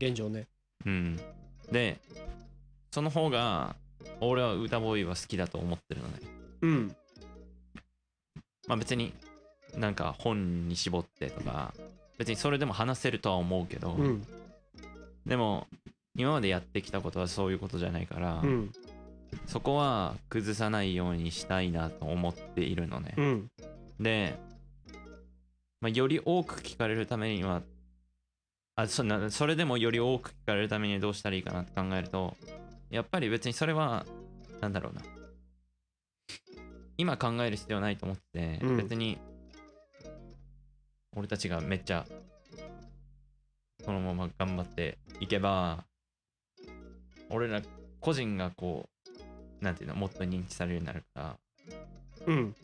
[0.01, 0.47] 現状ね。
[0.85, 1.19] うん。
[1.73, 1.99] で
[2.91, 3.77] その方が
[4.21, 6.19] 俺は歌ボーイは好きだと思ってるのね。
[6.63, 6.97] うん。
[8.67, 9.13] まあ別に
[9.77, 11.75] なんか本に絞ってとか
[12.19, 14.27] 別にそれでも話せるとは思うけど、うん。
[15.25, 15.67] でも
[16.17, 18.73] 今までやってきたことはそういうことじゃないから、うん。
[19.47, 23.15] そこは崩さないようにしたいなと思っているのね。
[23.17, 23.23] う。
[23.23, 23.51] ん。
[24.01, 24.39] で、
[25.81, 27.63] まあ、より多く聞かれるためには
[28.75, 32.37] あそなそれでもより多く聞かれるためにはどうしたらいいかなって考えると
[32.91, 34.05] やっぱり別にそれは
[34.61, 35.03] なんだろうな。
[36.97, 38.77] 今考える必要ないと思って、うん。
[38.77, 39.19] 別に
[41.17, 42.07] 俺たちがめっちゃ
[43.85, 45.85] このまま頑張っていけば
[47.31, 47.63] 俺ら
[48.01, 48.89] 個人がこ
[49.61, 51.37] うなんていうのもっと認知されるようになるから。
[52.27, 52.55] うん。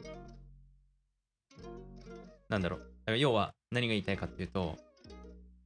[2.48, 2.80] なんだろう。
[2.80, 4.76] だから要は何が言いたいかっていうと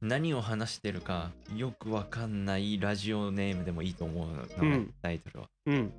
[0.01, 4.93] 何を話してるかよくわかんないラジオネームでもいいと思うのね、うん。
[5.01, 5.49] タイトルは。
[5.65, 5.93] うん。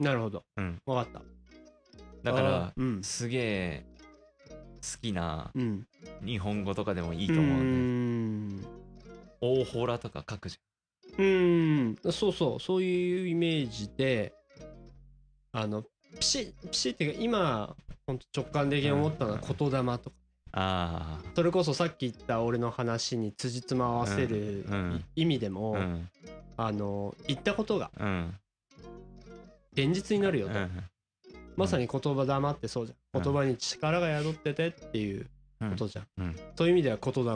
[0.00, 0.44] なるほど。
[0.56, 0.78] うん。
[0.84, 1.22] わかった。
[2.24, 3.02] だからうん。
[3.02, 3.91] すげえ好
[5.00, 5.86] きなうん。
[6.24, 8.60] 日本語とかでもいいいと思ううん。
[8.60, 8.66] で
[9.40, 10.58] 大ホラとか書くじ
[11.18, 11.96] うん。
[12.10, 12.60] そうそう。
[12.60, 14.32] そういうイメージで
[15.52, 15.82] あの
[16.18, 20.16] ピシッピシッっていうか今ほんと直感的に思ったのはうん言霊とか。
[20.54, 24.66] ゃんあそれこそさっき言った俺の話に辻褄を合わせる
[25.16, 26.08] 意味であも、うん。
[26.58, 28.34] あの言ったことがうん。
[29.72, 30.84] 現実になるよと、うん
[31.56, 33.20] まさに言葉霊ってそうじゃん。
[33.20, 33.24] うん。
[33.24, 35.26] 言葉に力が宿っててっていう
[35.60, 36.36] ことじゃん、うん。
[36.56, 37.32] そういう意味では言霊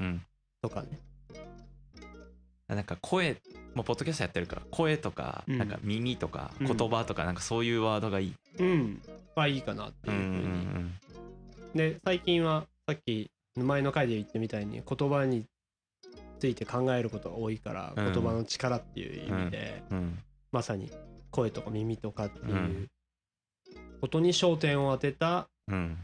[0.00, 0.22] うん。
[0.60, 1.00] とかね。
[2.68, 3.36] なんか声
[3.74, 5.58] もうポッドキャストやってるから声とか、うん。
[5.58, 9.02] なんか耳とかうん言葉とかなんかそういうワードがいい、うん。
[9.34, 10.94] はいいかなってうんういうふうに、ん。
[11.74, 15.44] で最近はさっき前の回で言ってみたいに言葉に
[16.40, 18.12] ついて考えることが多いから、うん。
[18.12, 19.98] 言葉の力っていう意味で、うん。
[19.98, 20.18] うん。
[20.50, 20.90] まさに
[21.30, 22.88] 声とか耳とかっていううん
[24.02, 25.96] ことに焦点を当てたうん。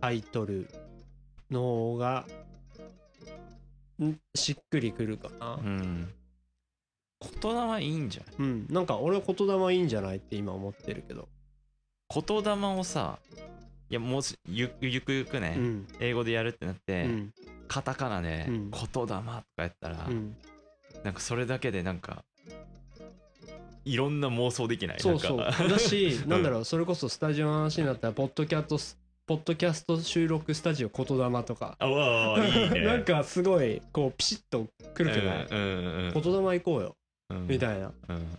[0.00, 0.68] タイトル
[1.50, 2.26] の方が
[4.02, 5.54] んしっくりくるかな。
[5.54, 6.12] うん。
[7.42, 8.34] 言霊いいんじゃない？
[8.38, 11.28] うん、なんか俺は言霊いいんじゃないって今思ってるけど。
[12.08, 13.18] 言霊をさ
[13.90, 15.86] いやもうしゆゆくゆくね、うん。
[16.00, 17.34] 英語でやるってなって、うん。
[17.68, 18.70] カタカナでうん。
[18.70, 20.34] 言霊とかやったら、うん。
[21.04, 22.24] なんかそれだけでなんか
[23.84, 25.00] いろんな妄想できない。
[25.00, 25.38] そうそう。
[25.38, 31.76] だし なんだろうそれこそスタジオの話になったらポッドキャストスポッドキャスト収録スタジオ言霊とか。
[31.78, 32.80] あわあいいね。
[32.84, 36.12] なんかすごいこうピシッとくるくない、うんうんうん。
[36.12, 36.96] 言霊行こうよ。
[37.30, 37.46] うん。
[37.46, 37.92] みたいな。
[38.08, 38.38] うん。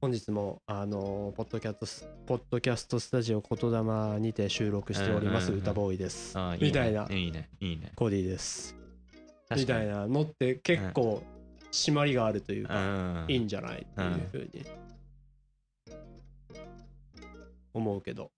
[0.00, 5.62] 本日もあのポッドキャストポッドキャストスタジオ言霊にて収録しておりますうんうんうん。
[5.62, 6.38] 歌ボーイです。
[6.38, 6.66] あいいね。
[6.68, 7.06] みたいな。
[7.10, 7.50] いいね。
[7.60, 7.92] いいね。
[7.94, 8.76] コーディです。
[9.54, 11.22] みたいなのって結構
[11.72, 13.26] 締まりがあるといううかん。
[13.28, 14.64] いいんじゃないっていうふうに。
[17.74, 18.30] 思うけど。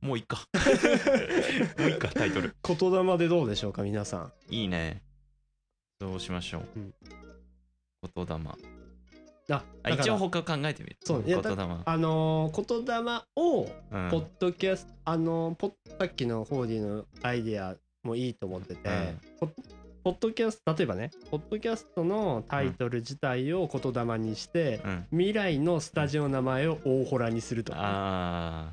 [0.00, 0.46] もういいか。
[1.78, 2.54] もういいかタイトル。
[2.62, 4.32] 言霊でどうでしょうか皆さん。
[4.50, 5.02] いいね。
[5.98, 6.94] どうしましょう、うん。
[8.14, 8.36] 言霊。
[9.48, 10.98] あ一応他考えてみる。
[11.02, 11.50] そう言霊。
[11.84, 19.50] あのー言霊をうんポッドキャスト、あのーポッさっきのホーディのアイディアもいいと思ってて、ポッ
[20.06, 25.06] ポッドキャスト例えばねポッドキャストのタイトル自体を言霊にして、うん。
[25.10, 28.72] 未来のスタジオの名前を大ホラにするとか、あ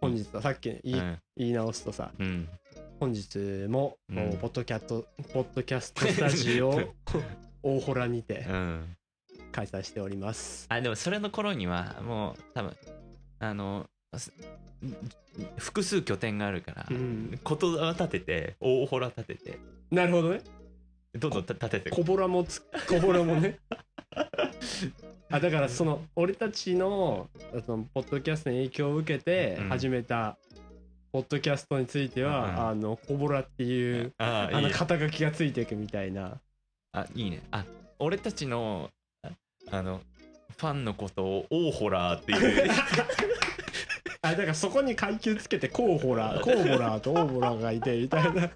[0.00, 1.18] 本日はさっき言い,、あうん。
[1.36, 2.48] 言い直すとさうん。
[2.98, 6.94] 本日も、ポッドキャストポッドキャストスタジオ
[7.62, 8.96] 大ホラにてうん。
[9.52, 10.66] 開催しております。
[10.68, 12.76] あでもそれの頃にはもう多分
[13.38, 14.32] あのす
[15.58, 17.30] 複数拠点があるから、うん。
[17.30, 20.40] 言霊立てて大ホラ立ててなるほどね。
[21.14, 23.58] どんどんた立てて小ボラもつ小ボラもね。
[25.32, 27.28] あだからその俺たちの
[27.64, 29.68] そのポッドキャストに影響を受けてうん。
[29.68, 30.36] 始めた
[31.12, 36.40] ポッドキャストについては、うんあの小ボラっていうあああいの肩書きがついていくみたいな。
[36.92, 37.42] あいいね。
[37.50, 37.64] あ
[37.98, 38.90] 俺たちの
[39.22, 39.30] あ
[39.70, 40.00] あの
[40.56, 42.70] ファンのことを大ホラーっていう。
[44.22, 48.50] あだからそこに階級つけてコーホラーコーボラーとオーボラーがいてみたいな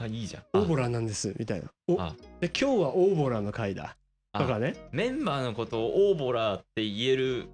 [0.00, 0.42] あいいじゃん。
[0.54, 1.70] オーボあラーなんですみたいな。
[1.88, 3.96] おあで今日はオーボラーの回だ。
[4.32, 4.74] とかね。
[4.92, 7.48] メンバーのことを大ボラーって言える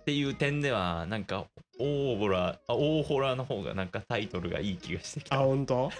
[0.00, 1.46] っていう点ではなんか
[1.78, 5.36] 大ボラーあ大ホラーの方がなんかタイトルがいい気がしてきた。
[5.36, 5.90] あ本当？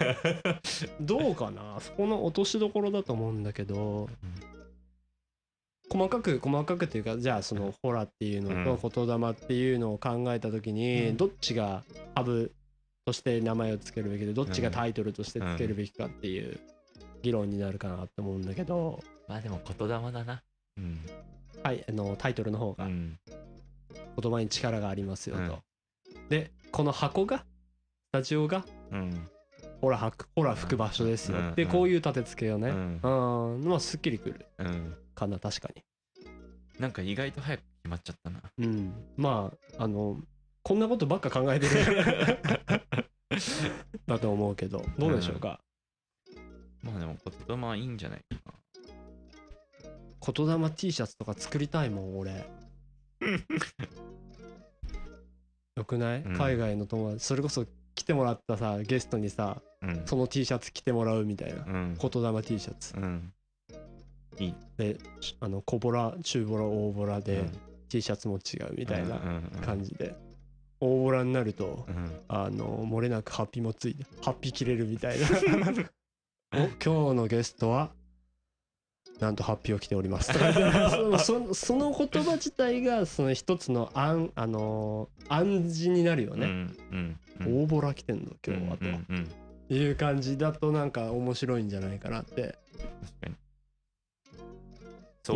[1.00, 1.78] どうかな？
[1.80, 4.08] そこの落としどころだと思うんだけど、
[5.90, 11.16] 細かく細かくっていうかじゃあそのホラーっていうのと言霊っていうのを考えた時に、うん。
[11.16, 11.84] どっちが
[12.14, 12.52] ハブ
[13.04, 16.60] として名前を付けるべきでどっちがタイトルとして付けるべきかっていう
[17.22, 20.42] 議論になるかなって思うんだけど、まあでも言霊だな。
[20.76, 21.00] うん。
[21.62, 23.18] はい、あのタイトルの方がうん。
[24.20, 25.58] 言葉に力がありますよと。
[26.28, 27.44] でこの箱がス
[28.12, 29.28] タジオがうん。
[29.80, 31.54] ほら吐くほら吹く場所ですよ、うん。
[31.54, 32.68] でこういう立て付けをね。
[32.68, 33.00] うん。
[33.02, 33.64] うん。
[33.64, 34.94] まあすっきりくるうん。
[35.14, 35.82] かな確かに。
[36.78, 38.40] なんか意外と早く決まっちゃったな。
[38.58, 38.92] うん。
[39.16, 40.18] まああの
[40.62, 42.38] こんなことばっか考えてる。
[44.06, 44.84] だと思うけど。
[44.98, 45.60] どうでしょうか、
[46.82, 48.52] まあでも言霊はいいんじゃないかな。
[50.32, 52.48] 言霊 T シャツとか作りたいもん俺。
[55.76, 56.36] よくない、うん。
[56.36, 60.06] 海外の友達それこそ来てもらったさゲストにさうん。
[60.06, 61.64] その T シャツ着てもらうみたいな。
[61.64, 61.98] うん。
[62.00, 62.94] 言霊 T シャツ。
[62.96, 63.32] うん。
[64.76, 64.98] で
[65.40, 67.52] あの小ボラ中ボラ大ボラで、うん。
[67.88, 69.20] T シャツも違うみたいな
[69.60, 70.14] 感じじで、
[70.82, 72.10] 大ボラになるとうん。
[72.28, 75.28] あの漏れなくハッピーもついてハッピー着れるみたいな。
[76.54, 77.92] お今日のゲストは
[79.20, 80.32] なんとハッピーを着ております。
[80.34, 89.06] そそその言葉自体がその一つの暗あの暗示になるよね、うんうん大ボラ着てんの今日はと、うんうん
[89.70, 89.76] うん。
[89.76, 92.58] いう感じだとなんか面白いんじゃないかなって。
[92.76, 93.28] 確か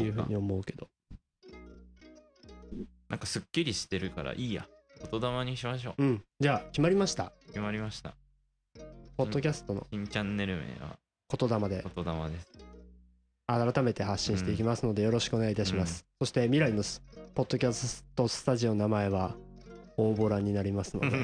[0.01, 0.05] に。
[0.05, 0.89] いうふうそうかに思うけど。
[3.09, 4.69] なんかすっきりしてるからいいや
[5.11, 6.03] 言霊にしましょう。
[6.03, 6.25] うん。
[6.41, 7.33] じゃあ決まりました。
[7.49, 8.15] 決まりました。
[9.17, 10.99] ポッドキャストの新チャンネル名は？
[11.39, 11.85] 言霊で。
[11.95, 12.53] 言霊です。
[13.47, 17.01] 改めて発信していきますのでよろしくお願いいたします、そして未来のス
[17.33, 19.37] ポッドキャストスタジオの名前は
[19.97, 21.17] 大ボラになりますの で。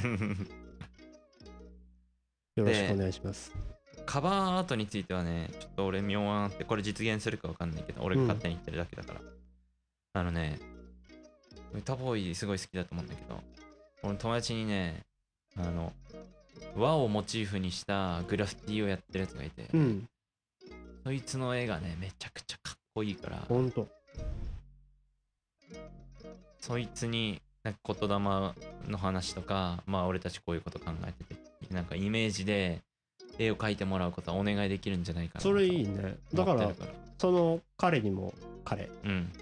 [2.55, 3.53] よろしくお願いします。
[4.07, 9.21] カバーアートについてはねちょっと俺妙案あってこれ実現するかわかんないけど俺が勝手に言ってるだけだから、
[10.15, 10.61] あのね
[11.75, 13.41] 歌ボーイすごい好きだと思うんだけど
[14.03, 15.03] 俺の友達にね
[15.57, 15.93] あの
[16.77, 20.09] 和をモチーフにしたグラフィティをやってるやつがいて、うん。
[21.05, 23.89] そいつの絵がねめちゃくちゃかっこいいからほんと。
[26.61, 28.55] そいつになんか言霊の
[28.99, 32.81] 話とかまあ俺たちこういうこと考えててなんかイメージで
[33.39, 36.17] 絵を描いてもらうことはお願いできるんじゃないかなそれいいとね。
[36.33, 38.33] だから思ってるその彼にも
[38.65, 39.33] 彼うん。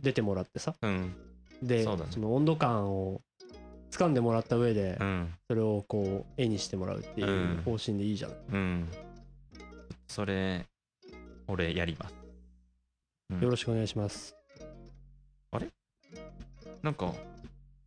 [0.00, 0.74] 出てもらってさ。
[0.80, 1.14] うん
[1.62, 2.04] でそね。
[2.16, 3.22] の温度感を
[3.90, 5.34] 掴んでもらった上でうん。
[5.48, 8.88] それをこう絵にしてもらうっていう方針でいいじゃん、うん。
[10.08, 10.66] それ
[11.46, 12.14] 俺やります。
[13.30, 13.40] うん。
[13.40, 14.36] よろしくお願いします。
[16.82, 17.14] なんか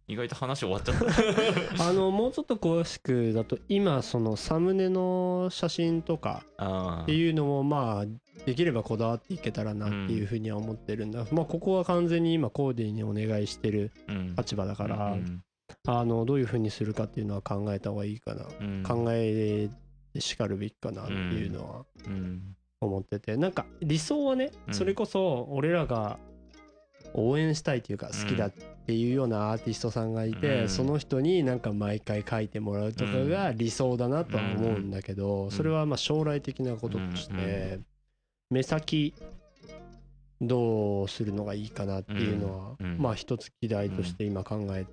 [0.07, 1.05] 意外と話終わっちゃった。
[1.89, 8.05] あのもうちょっと詳しくだと今そのサムネの写真とかあっていうのもまあ
[8.45, 13.91] できればこだわっていけたらなっていうふうには思ってるんだ、まあここは完全に今コーディにお願いしてる
[14.37, 15.41] 立場だから、うん
[15.87, 18.83] あのどういうふうにするかっていうのは考えた方がいいかな、うん。
[18.83, 19.69] 考え
[20.13, 22.55] てしかるべきかなっていうのはうん。
[22.81, 23.37] 思ってて。
[23.37, 24.73] なんか理想はねうん。
[24.73, 26.19] それこそ俺らが
[27.17, 30.69] 応援したいというか好きだっていうようなアーティストさんがいて、うん。
[30.69, 35.51] その人になんか毎回書いてもらうとかが理想だなとは思うんだけど、ん。
[35.51, 37.79] それはまあ将来的なこととして、
[38.49, 39.13] 目先
[40.41, 44.85] どうするのがいいかなっていうのは、まあ一つ議題として今考え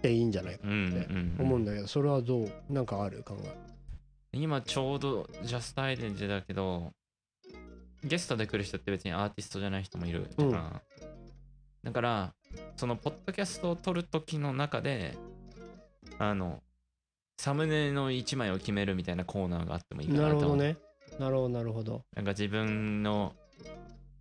[0.00, 3.54] ていいんじゃないかうんってうん思うんだけどそれはどうなんかある考え？
[4.32, 6.92] 今ちょうどジャストアイデンティだけど
[8.02, 10.80] ゲストで来る人って別にアーティストじゃない人もいるじゃん、うん。
[11.84, 12.32] だから
[12.76, 15.16] そのポッドキャストを撮る時の中で
[16.18, 16.62] あの
[17.38, 20.36] サムネの1枚を決めるみたいなコーナーがあってもいいかななと。
[20.36, 20.76] 思うるほどね。
[21.18, 22.02] なるほどなるほど。
[22.14, 23.34] なんか自分の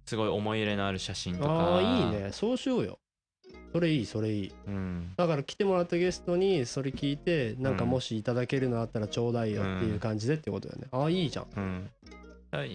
[0.05, 1.49] すごい思い入れのある写真とか。
[1.49, 2.29] ああいいね。
[2.31, 2.99] そうしようよ。
[3.73, 4.53] それいいそれいい。
[4.67, 5.13] うん。
[5.17, 7.89] だから来てもらったゲストにそれ聞いてなんかうん。
[7.89, 11.47] もしいただけるのあったらちょうだいよっていう感じでってことだよね、ああいいじゃん。
[11.55, 11.89] うん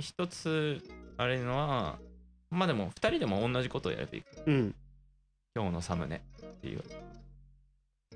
[0.01, 0.81] 一つ
[1.17, 1.99] あれのは
[2.51, 4.75] まあでも2人でも同じことをやればいいうん。
[5.57, 6.21] 今日のサムネっ
[6.61, 6.83] ていう。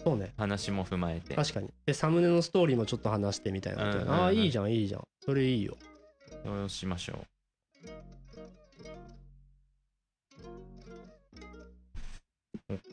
[0.02, 0.32] そうね。
[0.36, 1.34] 話も踏まえて。
[1.34, 1.68] 確かに。
[1.86, 4.24] でサムネのストーリーもちょっと話してみたいなことだよねうんうんうん。
[4.24, 5.04] ああいいじゃんいいじゃん。
[5.24, 5.76] それいいよ。
[6.44, 7.16] そうしましょう。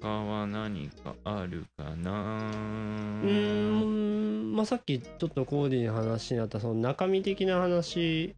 [0.01, 2.49] 他は何かあるかな？
[3.23, 8.34] うーんまあさっきちょっとコーディの話になったその中身的な話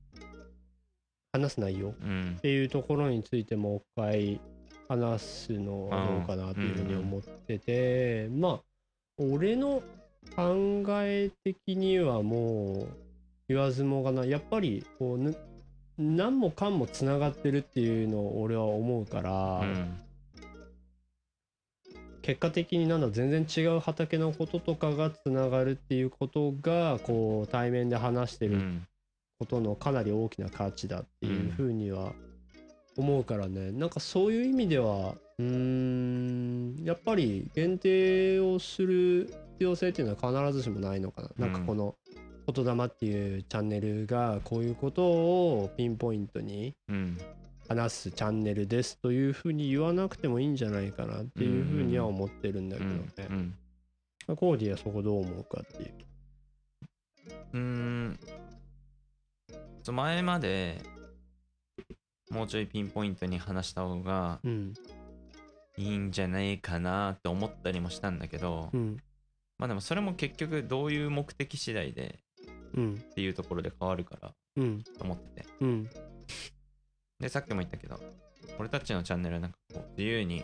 [1.41, 2.39] 話す内容っうん。
[2.41, 4.41] ていうところについてもう一回
[4.87, 8.61] 話すのはどうかなというふうに思ってて、まあ
[9.17, 9.81] 俺の
[10.35, 12.87] 考え的にはもう
[13.47, 15.35] 言わずもがなやっぱりこうぬ
[15.97, 19.97] 何もかんもつながってるっていうのを俺は思うから、うん
[22.21, 28.87] 結果的になんだ全然違う畑のこととかがつながるっていうことがこう対面で話してるうん
[29.39, 32.13] ことのかなり大きな価値だっていうふうには
[32.97, 33.71] 思うからね。
[33.71, 41.95] なんかそういう意味ではうーんやっぱり限定をする必要性っていうのは必ずしもないのかな、なんかこの
[42.51, 47.17] 言霊っていうチャンネルがこういうことをピンポイントにうん。
[47.69, 53.53] 話すチャンネルですというふうに言わなくてもいいんじゃないかなっていうふうには思ってるんだけどうんね
[54.29, 54.31] う。
[54.31, 54.35] ん。
[54.37, 55.91] コーディはそこどう思うかっていう。
[57.51, 58.19] うーん
[59.87, 60.81] そう前まで
[62.29, 64.73] もうちょいピンポイントに話した方がうん。
[65.77, 68.97] いいんじゃないかなって思ったりもしたんだけど、うん。
[69.57, 72.19] まあでもそれも結局どういう目的次第で
[72.75, 72.95] うん。
[72.95, 74.83] っていうところで変わるからうん。
[74.83, 75.89] と思っててうん。
[77.21, 77.97] でさっきも言ったけど
[78.59, 80.43] 俺たちのチャンネルはなんかこう自由に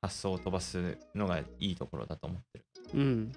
[0.00, 2.64] 発想を飛ばすのがいいところだと思ってる
[2.94, 3.32] うん。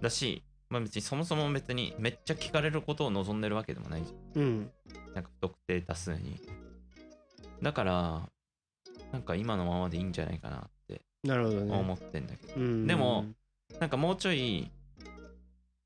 [0.00, 4.70] だしまあ別にそもそも別にめっちゃ聞かれることを望んでるわけでもないじゃんうん。
[5.14, 6.40] なんか不特定多数に。
[7.62, 8.28] だから、
[9.12, 11.74] なんか今のままでいいんじゃないかなってなるほどね。
[11.74, 12.86] 思ってんだけど、うん。
[12.86, 13.24] でも、
[13.80, 14.70] なんかもうちょい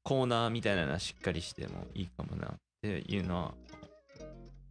[0.03, 2.51] コーナーみたいなのはしっかりしてもいいかもなっ
[2.83, 3.55] ていうのは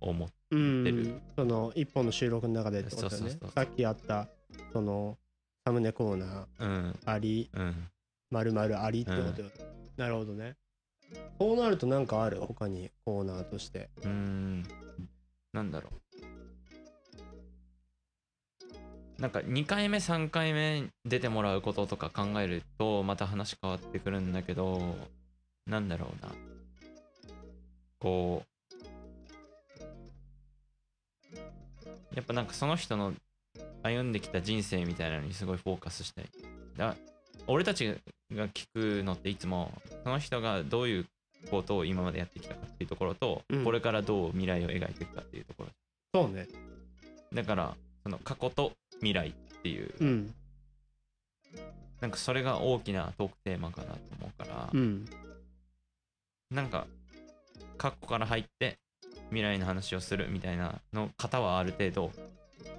[0.01, 3.51] 思っうんてるその一本の収録の中でってことだよねそうそうそう。
[3.51, 4.28] さっきあった、
[4.74, 5.18] その、
[5.66, 7.88] サムネコーナーうんあり、うん
[8.32, 9.49] まるまるありってことよ、
[10.00, 10.56] なるほどね。
[11.38, 12.39] こうなるとなんかある？
[12.39, 13.89] 他にコーナーとして。
[13.97, 14.64] うーん。
[15.52, 15.89] なんだろ
[19.18, 19.22] う。
[19.22, 24.95] なんか2回目3回目出てもらうこととか考えるとまた話変わってくるんだけど
[25.68, 26.32] なんだろうな。
[28.00, 28.43] こ
[31.34, 31.38] う
[32.16, 33.12] やっぱなんかその人の
[33.84, 36.30] 歩んできた人生みたいなのにすごいフォーカスしたい。
[36.78, 36.95] だ
[37.47, 37.97] 俺たち
[38.34, 39.71] が聞くのっていつも
[40.03, 41.05] その人がどういう
[41.49, 45.69] ことを今までやってきたかっていうところと、うんこれからどう未来を描いていくかっていうところ
[46.13, 46.47] そうね。
[47.34, 50.34] だからその過去と未来っていううん。
[52.01, 55.05] なんかそれが大きなトークテーマかなと思うから、うん。
[56.51, 56.88] なんか
[57.77, 58.77] 過去から入って
[59.30, 62.11] 未来の話をするみたいなの方はある程度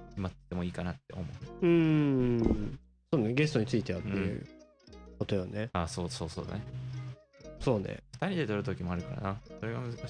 [0.09, 2.79] 決まってもいいかなって思ううーん。
[3.13, 3.33] そうね。
[3.33, 4.45] ゲストについてはっていう
[5.21, 5.69] ことよね。
[5.73, 6.61] あそうそうそうだね
[7.59, 7.99] そうね。
[8.19, 10.01] 2人で撮る時もあるからなそれが難しい、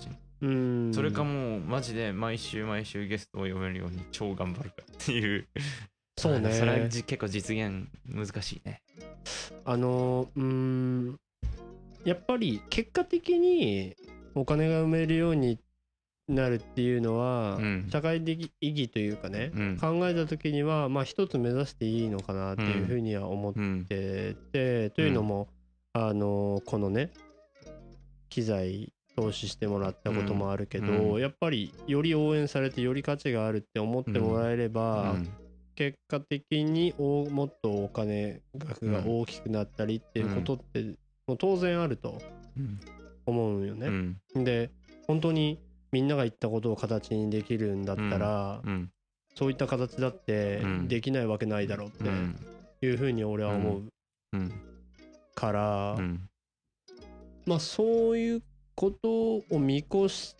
[0.41, 0.93] うーん。
[0.93, 5.47] それかもうマジで毎週毎週ゲストを呼べるように超頑張るかっていう
[6.17, 6.51] そうね。
[6.57, 8.81] それはじ結構実現難しいね
[9.65, 11.19] あのうーん
[12.05, 13.95] やっぱり結果的に
[14.33, 15.59] お金が埋めるように
[16.31, 17.89] なるっていうのは、うん。
[17.91, 19.77] 社会的意義というかね、うん。
[19.77, 23.85] 考えた時にはまあ一つ目指していいのかなっていうふうには思っうん。
[23.85, 25.47] てて、というのも、
[25.93, 27.11] あのこのね
[28.29, 31.21] 機材投資してもらったこともあるけど、うん。
[31.21, 35.29] やっぱりより応援されてより価値があるって思ってもらえれば、うん。
[35.75, 40.83] 結果的におもっとお金額が大きくなったりっていうことって
[41.25, 42.21] もう当然あると
[42.57, 42.79] うん。
[43.25, 43.87] 思うよね。
[44.35, 44.43] うん。
[44.43, 44.69] で
[45.07, 45.59] 本当に
[45.91, 48.91] みんなが言ったことを形にできるんだったら、うん。
[49.35, 50.87] そういった形だってうん。
[50.87, 52.35] できないわけないだろうっうん。
[52.79, 53.83] ていうふうに俺は思う
[54.33, 54.51] うん。
[55.35, 56.29] から、うん。
[57.45, 58.43] まあそういう
[58.75, 60.35] ことを見越し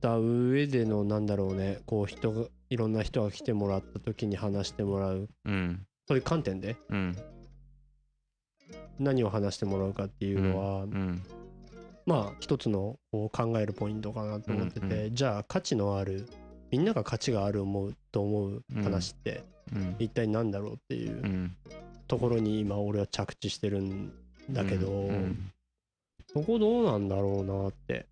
[0.00, 5.86] た上でのなんだろうねこう人がいろんな人が来てもらった時に話してもらううん。
[6.08, 7.16] そういう観点でうん。
[8.98, 11.22] 何を話してもらうかっていうのは、うん
[12.10, 16.26] まあ一つのこう考えるポイントかなと思ってて、うんじゃあ価値のある
[16.72, 19.96] みんなが価値がある思うと思う話ってうん。
[19.98, 21.56] 一体何だろうっていううん。
[22.08, 24.12] ところに今俺は着地してるん
[24.50, 25.52] だけど、うん。
[26.32, 28.06] そこどうなんだろうなって。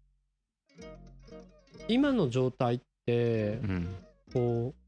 [1.89, 3.97] 今の状態ってうん。
[4.33, 4.75] こ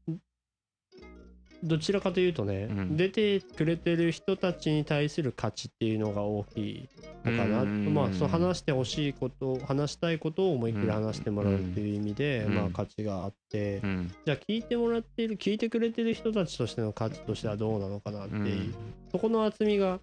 [1.63, 2.97] どちらかというとね、うん。
[2.97, 6.89] 出てくれてる人たちに対する価値っていうのが大きい
[7.23, 7.93] のかな、うん。
[7.93, 12.55] まあその話してほしいこと話したいことを思いっきり話してもらうっていう意味で、うん。
[12.55, 14.11] まあ価値があって、うん。
[14.25, 18.73] じゃあ聞いてもらっている聞いてくれてる人たちとしての価値としてはどうなのかなっていう、
[19.11, 19.99] そこの厚みが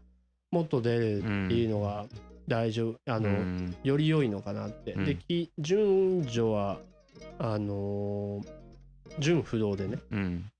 [0.50, 2.06] もっと出るっていうのが
[2.46, 3.76] 大丈夫あの、うん。
[3.82, 5.04] より良いのかなって、うん。
[5.04, 6.78] でき順序は
[7.38, 8.58] あのー
[9.18, 9.98] 順不動でね。
[10.12, 10.50] うん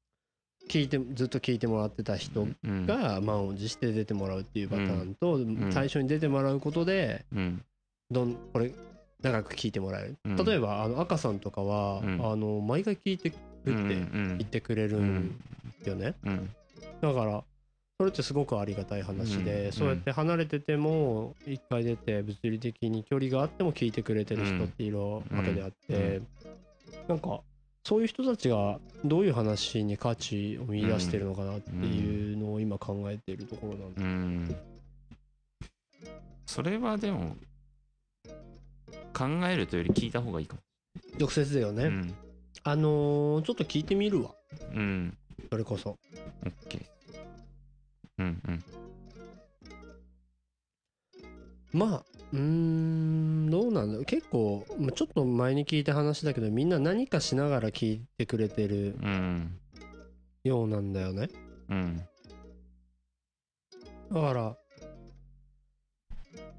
[0.69, 2.87] 聞いてずっと聞いてもらってた人うん。
[2.87, 5.73] が満を持して出てもらうっていうパターンと、ん。
[5.73, 7.63] 最初に出てもらうことでうん。
[8.11, 8.73] どんこれ
[9.21, 10.37] 長く聞いてもらえる、うん。
[10.37, 12.33] 例えばあの赤さんとかは、うん。
[12.33, 15.35] あの毎回聞いてるって言ってくれるん
[15.85, 16.51] よね、うん。
[17.01, 17.43] だから
[18.01, 26.23] それってすごくありがたい話で、うんそうやって離れてても一回出て物理的に距離があっても聞いてくれてる人っているわけであって、
[27.09, 27.41] なんか
[27.89, 34.57] そういう人たちがどういう話に価値を見出してるのかなっていうのを今考えているところなんでうん。
[36.45, 37.35] それはでも
[39.15, 40.61] 考えるというより聞いた方がいいかも。
[41.19, 42.15] 直接だよね、うん。
[42.63, 44.35] あのーちょっと聞いてみるわ。
[44.75, 45.17] うん。
[45.51, 45.89] それこそ。
[45.89, 45.95] オ
[46.47, 46.85] ッケー
[48.19, 48.65] うんうん。
[51.73, 54.05] まあうんどうなんだろう。
[54.05, 54.65] 結構
[54.95, 58.97] ちょっと前に聞いた話だけどみんな何かしながら聞いてくれてる
[60.45, 61.29] ようなんだよね。
[61.71, 62.03] うん
[64.13, 64.57] だから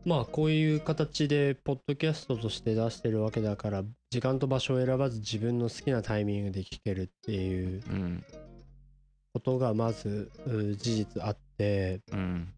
[0.06, 7.84] まあこういう形でポッドキャストとして出してるわけだから時間と場所を選ばず自分の好きなタイミングで聞けるっていう
[9.34, 10.32] ことがまず
[10.80, 12.54] 事実あってうん。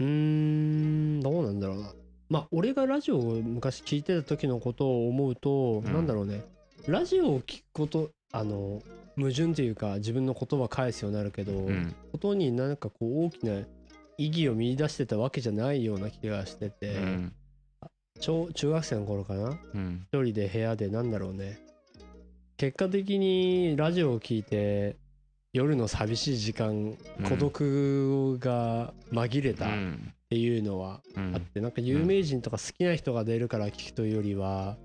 [0.00, 1.92] うーんどうなんだろうな。
[2.28, 5.92] まあ俺がラジオを昔聞いてた時のことを思うと、うん。
[5.92, 6.44] なんだろうね。
[6.86, 8.82] ラジオを聞くことあの
[9.16, 11.94] 矛盾というか自分の言葉返すようになるけど、うん。
[12.12, 13.60] ことになんかこう大きな
[14.18, 17.32] 意義を見出してたわけじゃないような気がしてて、うん。
[18.20, 19.58] 小中学生の頃かな。
[19.74, 20.06] うん。
[20.12, 21.58] 一人で部屋でなんだろうね。
[22.56, 24.96] 結果的にラジオを聞いて
[25.56, 27.24] 夜の寂しい時間うん。
[27.28, 34.76] 孤独が紛れうたっんていうのはうんあってなんか有名人とか好きな人が出るから聞くというよりは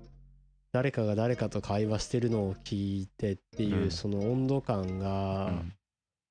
[0.72, 3.90] 誰かが誰かと会話してるのを聞いてっていううん。
[3.90, 5.72] その温度感うがん。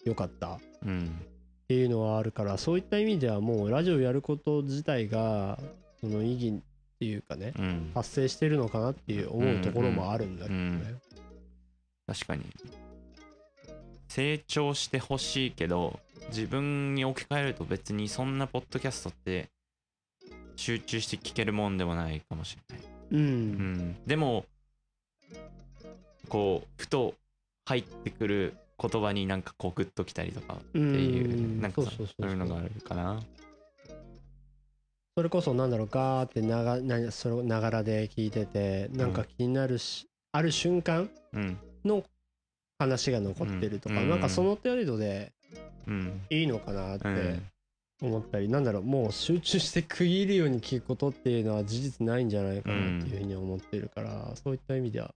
[0.05, 1.21] 良かったっうん。
[1.67, 5.59] ていうのはあるからそういった意味ではもうラジオやること自体が
[5.99, 6.61] その意義っ
[6.99, 7.91] ていうかねうん。
[7.93, 10.95] 達成してるのかなっていう思うところもあるんだけどね。
[12.07, 12.43] 確かに
[14.14, 15.97] 成長してほしいけど
[16.32, 19.47] 自分に置き換えると別にそんなポッドキャストって
[20.57, 23.22] 集中して聞けるもんでもないかもしれない、ううん。
[23.22, 24.43] ん、でも
[26.28, 27.14] こうふと
[27.66, 31.62] 入ってくる言葉になんかこうグッときたりとかっていううん。
[31.62, 31.89] なんかそ
[32.20, 33.22] ういうのがあるかな。
[35.16, 42.03] それこそなんだろうガーってながなそれをながらで聞いててなんか気になるし、ある瞬間うんの
[42.82, 44.09] 話が残ってるとか、うん。
[44.09, 45.32] なんかその程度で
[45.88, 46.21] うん。
[46.29, 47.47] いいのかなってうん。
[48.01, 55.13] 思ったり、なんだろうもう集中して区切るように聞くことっていうのは事実ないんじゃないかなっていうふうに思ってるから、そういった意味では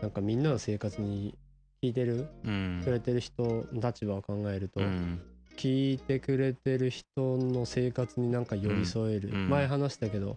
[0.00, 1.34] なんかみんなの生活に
[1.82, 2.82] 聞いてるうん。
[2.84, 3.42] くれてる人
[3.72, 5.20] の立場を考えると、うん。
[5.56, 7.04] 聞いてくれてる人
[7.36, 9.48] の生活になんか寄り添える、うん。
[9.48, 10.36] 前話したけど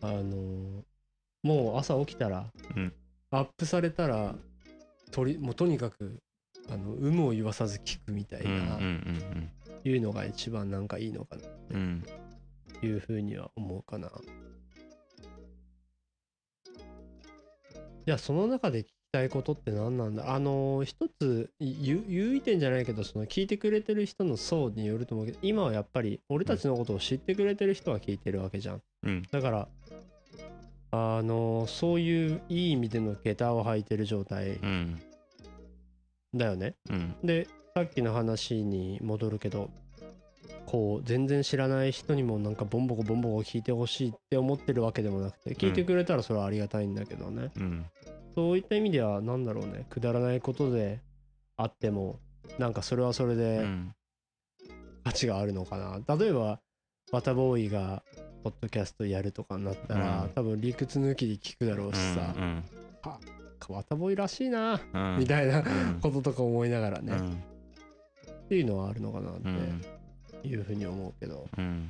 [0.00, 0.82] あのー
[1.42, 2.46] もう朝起きたら、
[2.76, 2.92] うん。
[3.30, 4.34] アップされたら
[5.10, 6.20] とりもうとにかく
[6.70, 9.50] あの有無を言わさず聞くみたいな、うん
[9.84, 11.42] いうのが一番なんかいいのかな
[11.72, 12.04] うんうん。
[12.80, 14.10] というふうには思うかな。
[18.06, 20.34] じゃあその中で聞きたいことって何なんだ？
[20.34, 28.82] あのー一つゆ優位点じゃないけどその聞いてくれてる人の層によると思うけど今はやっぱり俺たちのことを知ってくれてる人は聞いてるわけじゃん。
[29.02, 29.22] うん。
[29.30, 29.68] だから
[30.96, 35.02] あのーそういういい意味での下駄を履いてる状態うん。
[36.34, 36.74] だよね。
[36.88, 37.16] うん。
[37.24, 39.70] でさっきの話に戻るけど
[40.66, 47.84] こう全然知らない人にもなんかボンボコボンボコ聞いてほしいって思ってるわけでもなくて聞いてくれたらそれはありがたいんだけどね、うん。
[48.36, 49.86] そういった意味では何だろうね。
[49.90, 51.00] くだらないことで
[51.56, 52.20] あっても
[52.58, 53.94] なんかそれはそれうでん。
[55.04, 56.60] 価値があるのかな、例えば
[57.10, 58.02] ワタボーイが
[58.44, 60.28] ポッドキャストやるとかになったら、うん。
[60.30, 62.64] 多分理屈抜きで聞くだろうしさ、うん
[63.66, 65.16] ワタボーイらしいな、うん。
[65.20, 65.98] みたいなうん。
[66.02, 67.42] こととか思いながらね、っうん。
[68.50, 69.82] ていうのはあるのかなっうん。
[70.42, 71.88] ていうふうに思うけど、うん。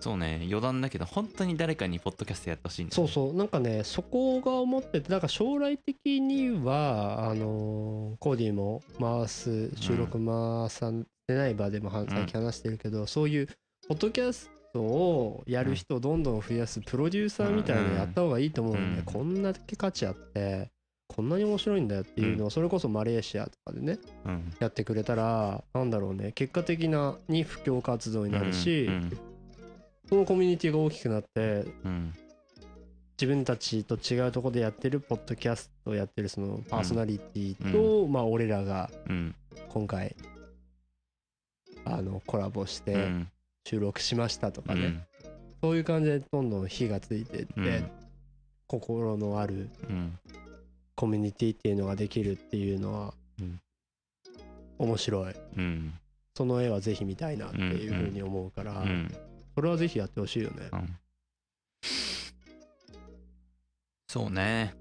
[0.00, 3.08] そうね余談だけど本当に誰かにポッドキャストやってほしいんだよね。
[3.12, 3.36] そうそう。
[3.36, 10.90] なんかねそこが思っててだから将来的にはあのーコーディも回す収録回さ
[11.26, 12.06] てない場でもはん。
[12.08, 13.48] 最近話してるけど、そういう
[13.88, 19.04] ポッドキャストをやる人をどんどん増やすプロデューサーみたいなのやった方がいいと思うんで、うん。
[19.04, 20.70] こんだけ価値あって
[21.08, 24.52] こんなに面白いんだよっていうのをそれこそマレーシアとかでねうん。
[24.58, 29.18] やってくれたらなんだろうね結果的なに布教活動になるし、うん。
[30.08, 32.14] そのコミュニティが大きくなってうん。
[33.20, 39.34] 自分たちと違うところでやってるポッドキャストをやってるそのパーソナリティと、まあ俺らがうん。
[39.68, 40.14] 今回
[41.84, 43.28] あのコラボしてうん
[43.68, 45.02] 収録しましたとかね、うん。
[45.62, 47.90] そういう感じでどんどん火がついていって、うん。
[48.66, 50.18] 心のあるうん。
[50.94, 53.60] コミュニティっていうのができるっていうのは、うん。
[54.78, 55.34] 面白い。
[55.58, 55.92] うん。
[56.34, 59.14] その絵はぜひ見たいなっていうふうに思うから、うん。
[59.54, 60.70] それはぜひやってほしいよね。
[60.72, 60.96] うん。
[64.08, 64.74] そうね。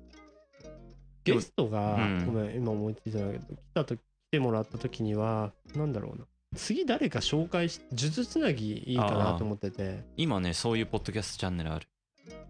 [1.26, 2.26] ゲストが、うん。
[2.26, 4.00] ごめん今思いついたんだけど来たと来
[4.32, 6.26] てもらった時にはなんだろうな
[6.58, 10.04] 次誰か紹介し呪術つなぎいいかなと思ってて。
[10.18, 11.88] 今ねそういうポッドキャストチャンネルある。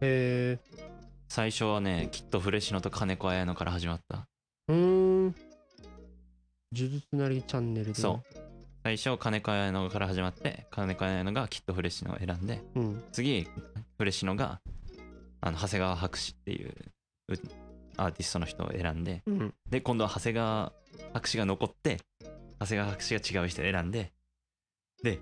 [0.01, 0.60] へえ
[1.28, 4.28] 最初はねきっとフレッシュのと金子綾乃から始まった。
[4.70, 5.24] うーん。
[6.74, 7.93] 呪術なりチャンネルで。
[7.93, 8.38] そう。
[8.84, 13.03] 最初金子綾乃から始まって金子綾乃がきっとフレッシュのを選んでううん。
[13.12, 13.45] 次
[13.97, 14.62] フレッシュのが
[15.41, 16.74] あの長谷川博士っていう
[17.30, 17.34] う
[17.97, 19.53] アーティストの人を選んでうん。
[19.70, 20.72] で今度は長谷川
[21.14, 21.99] 博士が残って
[22.60, 24.12] 長谷川博士が違う人を選んで
[25.03, 25.20] で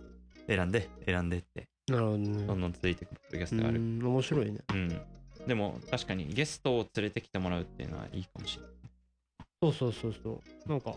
[0.48, 2.48] 選んで選んでってなるほどね。
[2.48, 3.80] どんどん続いていくポッドキャスうトがある。
[3.80, 4.60] ん面白いね。
[4.70, 5.02] うん。
[5.48, 8.72] でも確かにゲストを連れてきてもらうっていうのはいいかもしれない。
[9.62, 10.70] そうそうそうそう。
[10.70, 10.96] なんか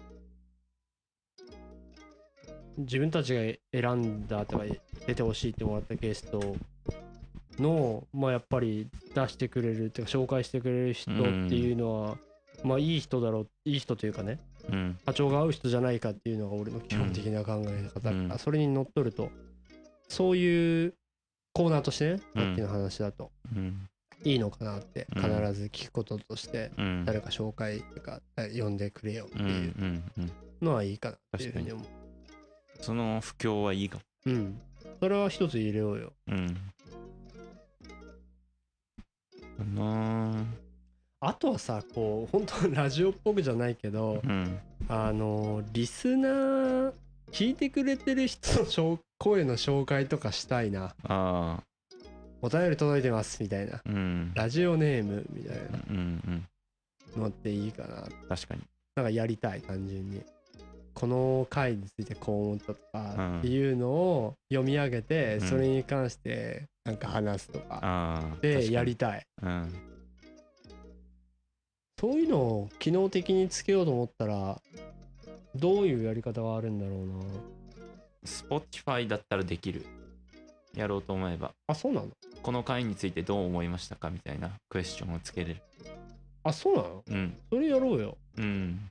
[2.79, 3.41] 自分たちが
[3.73, 4.65] 選んだとか
[5.07, 6.57] 出てほしいってもらったゲスト
[7.59, 11.21] のまあやっぱり出してくれるっていうか紹介してくれる人って
[11.55, 12.17] いうのは、
[12.63, 14.33] まあいい人だろういい人というかね。
[14.33, 14.58] うん
[15.05, 18.39] 波長が合う人じゃないかっていうのが俺の基本的な考え方だから、うん。
[18.39, 19.31] それにのっとると
[20.09, 20.95] そういう
[21.53, 22.45] コーナーとしてねうん。
[22.45, 23.89] さっきの話だとうん。
[24.25, 25.23] いいのかなってうん。
[25.23, 27.05] 必ず聞くこととしてうん。
[27.05, 28.21] 誰か紹介とか
[28.57, 29.75] 呼んでくれよっていう
[30.63, 31.85] のはいいかなっていうふうに思
[32.81, 34.03] その不況はいいかも。
[34.27, 34.31] う。
[34.31, 34.61] うん。
[35.01, 36.13] それは一つ入れようよ。
[36.29, 36.57] うん。
[39.75, 40.68] なあ
[41.35, 44.59] とはさ、こう、本当ラジオっぽくじゃないけど、うん。
[44.89, 46.93] あの、リスナー、
[47.33, 50.95] 聞いてくれてる人の紹声の紹介とかしたいな。
[51.03, 51.63] ああ。
[52.41, 53.81] お便り届いてますみたいな。
[53.85, 54.33] うん。
[54.35, 57.21] ラジオネームみたいな。
[57.21, 58.05] のっていいかな。
[58.29, 58.63] 確かに。
[58.95, 60.23] なんかやりたい、単純に。
[60.95, 63.39] この回についてこう思ったとかうん。
[63.41, 65.49] っていうのを読み上げて、うん。
[65.49, 67.81] それに関してなんか話すとか。
[67.83, 69.27] ああでやりたい。
[69.43, 69.98] うん
[72.01, 74.61] そういうのを機能的につけようと思ったら
[75.57, 77.15] どういうやり方があるんだろうな。
[78.25, 79.85] Spotify だったらできる。
[80.75, 81.53] やろうと思えば。
[81.67, 82.09] あそうなの？
[82.43, 84.11] この回についてどう思いましたか？
[84.11, 85.63] みたいなクエスチョンをつけれる。
[86.45, 87.03] あそうなの？
[87.09, 87.37] うん。
[87.51, 88.17] それやろうよ。
[88.37, 88.91] うん。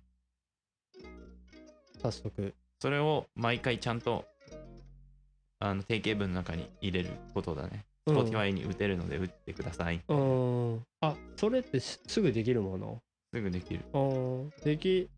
[2.02, 2.54] 早速。
[2.80, 4.26] それを毎回ちゃんと
[5.60, 7.86] あの定型文の中に入れることだね。
[8.08, 10.02] うん Spotify に打てるので打ってください。
[10.08, 13.02] うんあそれってしすぐできるもの？
[13.34, 13.82] すぐできる。
[13.94, 15.10] うんでき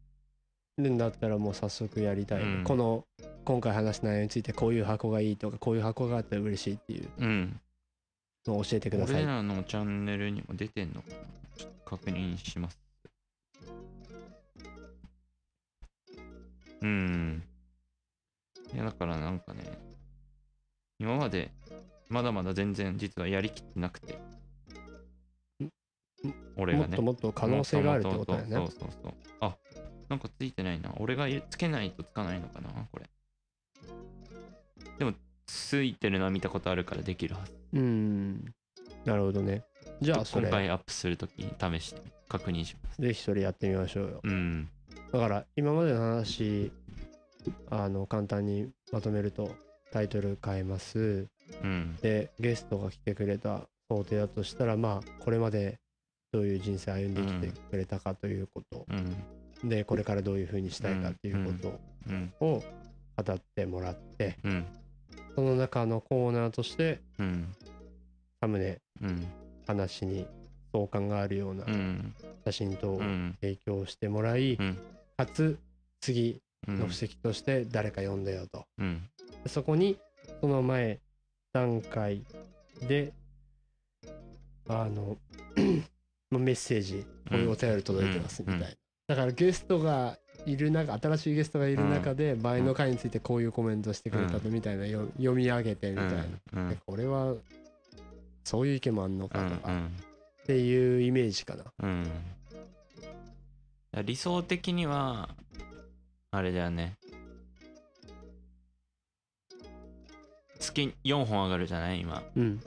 [0.77, 3.05] るんだったらもう早速やりたい、うんこの
[3.45, 7.59] 今回話した内容についてこういう箱がいいとかこういう箱があったら嬉しいっていううん。
[8.47, 11.15] のを教えてください俺らのチャンネルにも出てんのかな？
[11.57, 12.79] ちょっと確認します。
[16.81, 17.43] うん。
[18.73, 19.63] いや、だからなんかね、
[20.99, 21.51] 今まで
[22.09, 24.19] まだまだ全然実はやりきってなくて。
[26.57, 27.01] 俺がねもっと。
[27.01, 29.13] もっと可能性があるってことだよねそうそうそう。
[29.39, 29.55] あ、
[30.09, 30.93] なんかついてないな。
[30.97, 33.09] 俺がつけないとつかないのかな、これ。
[34.97, 35.13] でも、
[35.45, 37.53] ついてるのは見たことあるからできるはず。
[37.73, 38.53] うん
[39.05, 39.63] なるほどね
[40.01, 43.01] じゃあそれ今回アップするときに試して確認します。
[43.01, 44.69] ぜひそれやってみましょうようん。
[45.11, 46.71] だから今までの話
[47.69, 49.51] あの簡単にまとめると
[49.91, 51.27] タイトル変えます
[51.63, 51.95] うん。
[52.01, 55.79] でゲストが来てくれた想定だとしたらまあこれまで
[56.31, 59.69] どういう人生歩んできてくれたかということ、うん。
[59.69, 61.59] でこれからどういうふうにしたいかっていうこうん。
[61.59, 62.63] とを
[63.17, 64.65] 語ってもらってうん。
[65.35, 67.53] その中のコーナーとしてうん。
[68.41, 69.27] サムネうん。
[69.67, 70.25] 話に
[70.71, 72.13] 相関があるようなうん。
[72.45, 73.35] 写真等をうん。
[73.41, 74.77] 提供してもらい、うん。
[75.17, 75.57] かつ
[75.99, 76.79] 次うん。
[76.79, 78.65] の布石として誰か呼んだよと。
[78.77, 79.09] うん。
[79.47, 79.97] そこに
[80.41, 80.99] その前
[81.53, 82.23] 段階
[82.87, 83.13] で
[84.67, 85.17] あの
[86.29, 88.73] まあメッセージこういうお便り届いてますみたいな、うん
[89.09, 96.07] だからゲストがいる中新しいゲストがいる中で前の回についてこういうコメントしてくれたとみたいなよ読み上げてみたい
[96.53, 97.33] な、これは
[98.43, 99.91] そういう意見もあんのうかとかっん。
[100.45, 101.63] ていうイメージかな。
[101.83, 102.11] うん。
[104.03, 105.29] 理想的には、
[106.29, 106.98] あれだよね。
[110.59, 112.01] 月4本上がるじゃない？
[112.01, 112.59] 今、うん。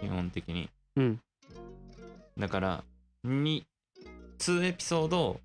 [0.00, 0.68] 基本的に。
[0.96, 1.20] うん。
[2.38, 2.84] だから、
[3.26, 3.62] 2、
[4.38, 5.40] 2エピソード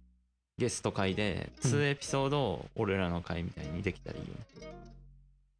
[0.57, 1.71] ゲスト回で、うん。
[1.71, 4.35] 2エピソード俺らの回みたいにできたらいいよね。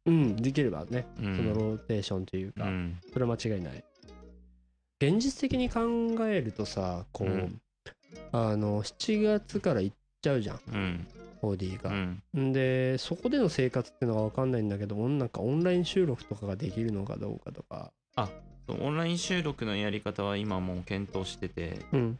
[0.06, 1.36] うんできればね、うん。
[1.36, 2.98] そのローテーションというか、うん。
[3.12, 3.84] それは間違いない。
[5.00, 5.80] 現実的に考
[6.26, 7.60] えるとさこう、うん。
[8.32, 11.06] あの7月から行っちゃうじゃん
[11.42, 11.48] うん。
[11.50, 12.22] オーディうが、ん。
[12.36, 17.92] ん、でそこでの生活っていうのが分かんないんだけどなんかオンライン収録とかができるのかどうかとか。
[18.66, 22.18] そうオンライン収録のやり方は今もう検討してて、うん。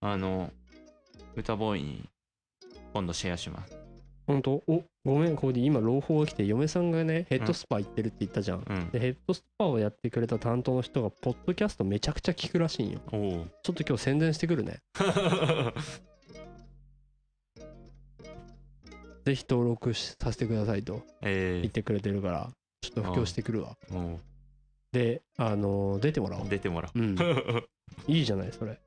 [0.00, 0.52] あの、
[1.34, 2.08] 歌ボーイに
[2.92, 3.76] 今度シェアします。
[4.28, 4.62] 本当？
[4.68, 8.90] おごめんコーディ今朗報が来て嫁さんがねヘッドスパ行ってるって言ったじゃん、うん。
[8.90, 13.00] でヘッドスパをやってくれた担当の人がポッドキャストめちゃくちゃ聞くらしいんよ。
[13.10, 14.80] ちょっと今日宣伝してくるね
[19.28, 22.50] ぜひ登録しさせてくださいとえ言ってくれてるから
[22.80, 23.76] ちょっと布教してくるわ。
[24.90, 26.44] であのー出てもらおう。
[26.44, 26.98] ー出てもらう。
[26.98, 27.14] ん。
[27.14, 27.68] う
[28.08, 28.80] いいじゃないそれ。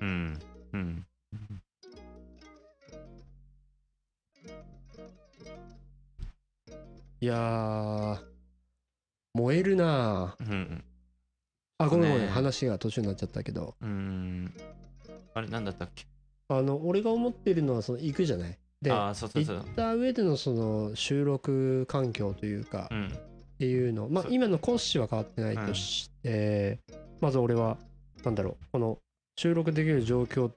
[0.00, 0.40] うん。
[0.72, 1.06] うん。
[7.20, 8.18] いやー
[9.34, 10.50] 燃えるなー。
[10.50, 10.84] うん。
[11.78, 13.76] あごめんごめん、ね話が途中になっちゃったけど。
[13.80, 14.52] うん。
[15.34, 16.04] あれなんだったっけ？
[16.48, 18.58] あの俺が思ってるのはその行くじゃない？
[18.80, 19.56] でああそうそうそう。
[19.56, 23.06] 行った上でのその収録環境というか、うん。
[23.08, 23.10] っ
[23.58, 24.08] ていうの。
[24.08, 26.78] まあ今の講師は変わってないとして、
[27.20, 27.76] まず俺は
[28.24, 28.98] なんだろうこの
[29.36, 30.50] 収録できる状況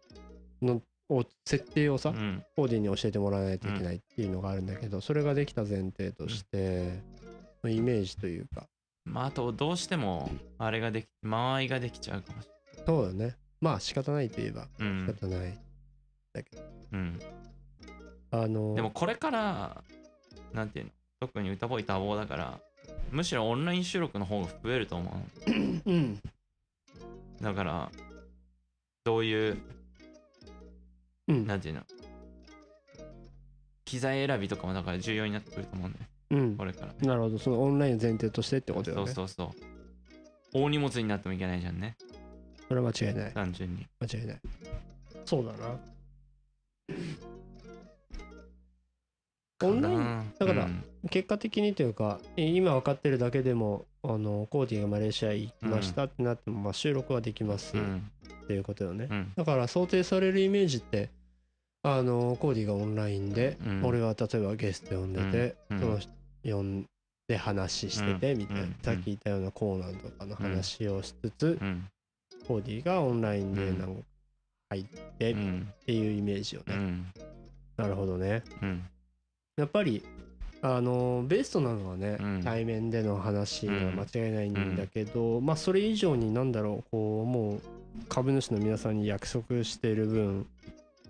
[0.62, 2.44] のを設定をさ、うん。
[2.56, 7.02] コーディに教えてもらわないといけないっていうのがあるんだけど、それができた前提として、
[7.66, 8.68] イメージというか。
[9.04, 10.30] まああとどうしても
[10.60, 12.48] あれができ間合いができちゃうかもし
[12.86, 13.36] そうだね。
[13.60, 15.60] まあ仕方ないといえばれない、
[16.36, 17.20] 仕方ない、うん。
[18.32, 19.84] あのうん、でもこれから
[20.54, 20.92] なんていうの？
[21.20, 22.60] 特に歌ボイ多忙だから
[23.12, 25.12] むしろオンライン収録の方が増えると思
[25.48, 25.52] う。
[25.92, 26.20] ん。
[27.40, 27.92] うだから
[29.04, 29.58] どういう
[31.28, 31.48] うん。
[31.48, 31.82] なんていうの？
[33.86, 36.06] 機材選びとかもだから重要になってくると思うんだよ。
[36.32, 36.58] うん。
[36.58, 36.88] これから。
[36.88, 37.38] ねなるほど。
[37.38, 39.06] そのオンライン前提としてってことよね。
[39.08, 39.72] そうそうそう
[40.54, 41.96] 大荷物になってもいけないじゃんね
[42.68, 44.40] それは間違いない単純に間違いない
[45.24, 45.80] そうだな
[49.68, 50.00] オンライン？
[50.00, 50.68] ンだから
[51.10, 58.12] 結果的にというかえ今分かってるだけでもあのコーディがマレーシア行きましたってなっても、まあ、収録はできますっうん。
[58.48, 59.34] ていうことよね、うん。
[59.36, 61.10] だから想定されるイメージって
[61.84, 63.86] あのコーディがオンラインで、うん。
[63.86, 65.80] 俺は例えばゲスト呼んでて、うん。
[65.80, 66.12] その人
[66.44, 66.86] 呼ん
[67.28, 68.76] で話しててみたいな、うん。
[68.84, 71.88] さっき言ったようなコーナーとかの話をしつつ、うん。
[72.48, 73.80] コーディがオンラインでうん。
[73.80, 74.02] なんか
[74.72, 74.84] 入っ
[75.18, 75.68] てっうん。
[75.86, 77.06] ていうイメージよね、うん。
[77.78, 78.44] なるほどね。
[78.62, 78.84] うん
[79.58, 80.04] やっぱり
[80.64, 82.42] あのベストなのはね、うん。
[82.44, 87.62] 対面での話は間違いないんだけど、まあそれ以上になんだろうこうもう
[88.08, 90.48] 株主の皆さんに約束してる分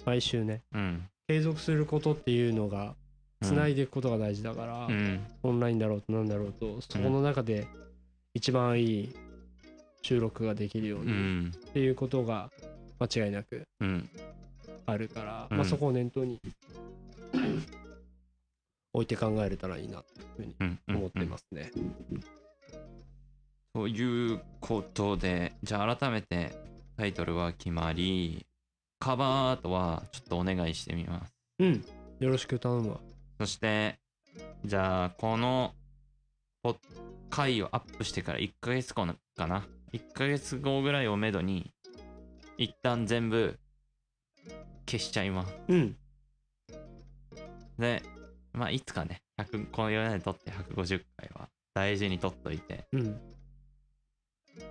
[0.06, 1.04] 毎週ねうん。
[1.28, 2.96] 継続することっていうのが
[3.42, 5.20] つないでいくことが大事だから、うん。
[5.44, 7.68] オンラインだろうとなんだろうとそこの中で
[8.34, 9.16] 一番いい
[10.02, 11.52] 収録ができるよううにん。
[11.54, 12.50] っていうことが
[13.00, 14.10] 間違いなくうん。
[14.86, 15.58] あるから、うん。
[15.58, 16.39] まあそこを念頭に
[18.94, 20.28] 置いて考えれたらいいなっていう
[20.58, 21.72] ふうに思ってますね。
[23.74, 26.52] ということでじゃあ改めて
[26.98, 28.46] タイトルは決まり
[29.00, 31.86] カバーアートはちょっとお願いしてみますうん。
[32.20, 33.00] よろしく頼むわ。
[33.39, 33.98] そして
[34.66, 35.74] じゃあこの
[37.30, 41.72] 回をアップしてから1ヶ月後のかな？1ヶ月後ぐらいをめどに
[42.58, 43.58] 一旦全部
[44.86, 45.96] 消しちゃいますうん。
[47.80, 48.04] で
[48.54, 53.20] まあいつかね100この世で撮って150回は大事に撮っといてうん。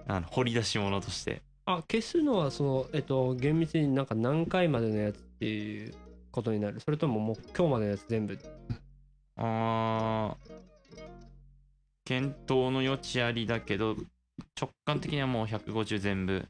[0.07, 5.95] あの掘り出し物としてあ、消すのはその、えっと、厳密になんか何回までのやつっていう
[6.31, 8.39] ことになるそれとももう今日までのやつ全部？
[9.37, 10.51] あー
[12.05, 13.97] 検討の余地ありだけど
[14.61, 16.45] 直感的にはもう150全部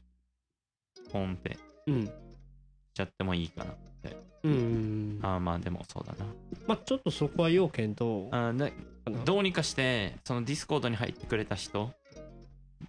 [1.11, 1.57] ホームペ
[1.87, 2.05] うん。
[2.05, 2.11] し
[2.95, 3.73] ちゃってもいいかな
[4.43, 5.19] うん。
[5.21, 6.25] あーまあでもそうだな
[6.67, 8.53] まあちょっとそこは要検討あ。
[9.25, 11.91] どうにかしてそのディスコードに入ってくれた人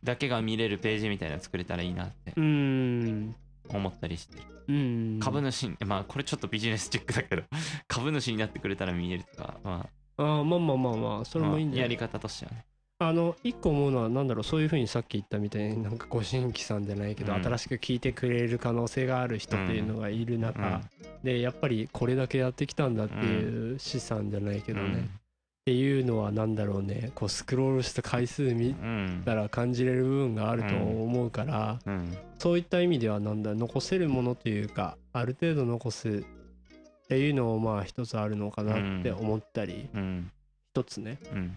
[0.05, 3.35] だけが見れるページみたいなの作れたらいいなってうーん。
[3.69, 5.21] 思ったりしてるうん。
[5.21, 7.43] 株主にまあこれちょっとビジネスチックだけど
[7.89, 12.65] 株主になってくれたら見えるとかまあーまあまあまあまあ、そあれもいいんだよまあやり方としてはね
[13.09, 17.42] あの一個思うのはなんだろうそういうふうにさっき言ったみたいになんかご新規さんじゃないけど、うん。
[17.42, 20.80] 新しく聞いてくれる可能性がある人っていうのがいる中、
[21.22, 27.12] でやっぱりこれだけやってきたんだっていう資産じゃないけどね、っていうのはなんだろうね。
[27.14, 29.22] こうスクロールした回数見うん。
[29.24, 32.16] たら感じれる部分があると思うから、うん。
[32.38, 40.30] そういった意味ではなんだ残せるものというかある程度残すっていうのもまあ一つあるのかなって思ったり、うん。
[40.74, 41.18] 一つね。
[41.32, 41.57] うん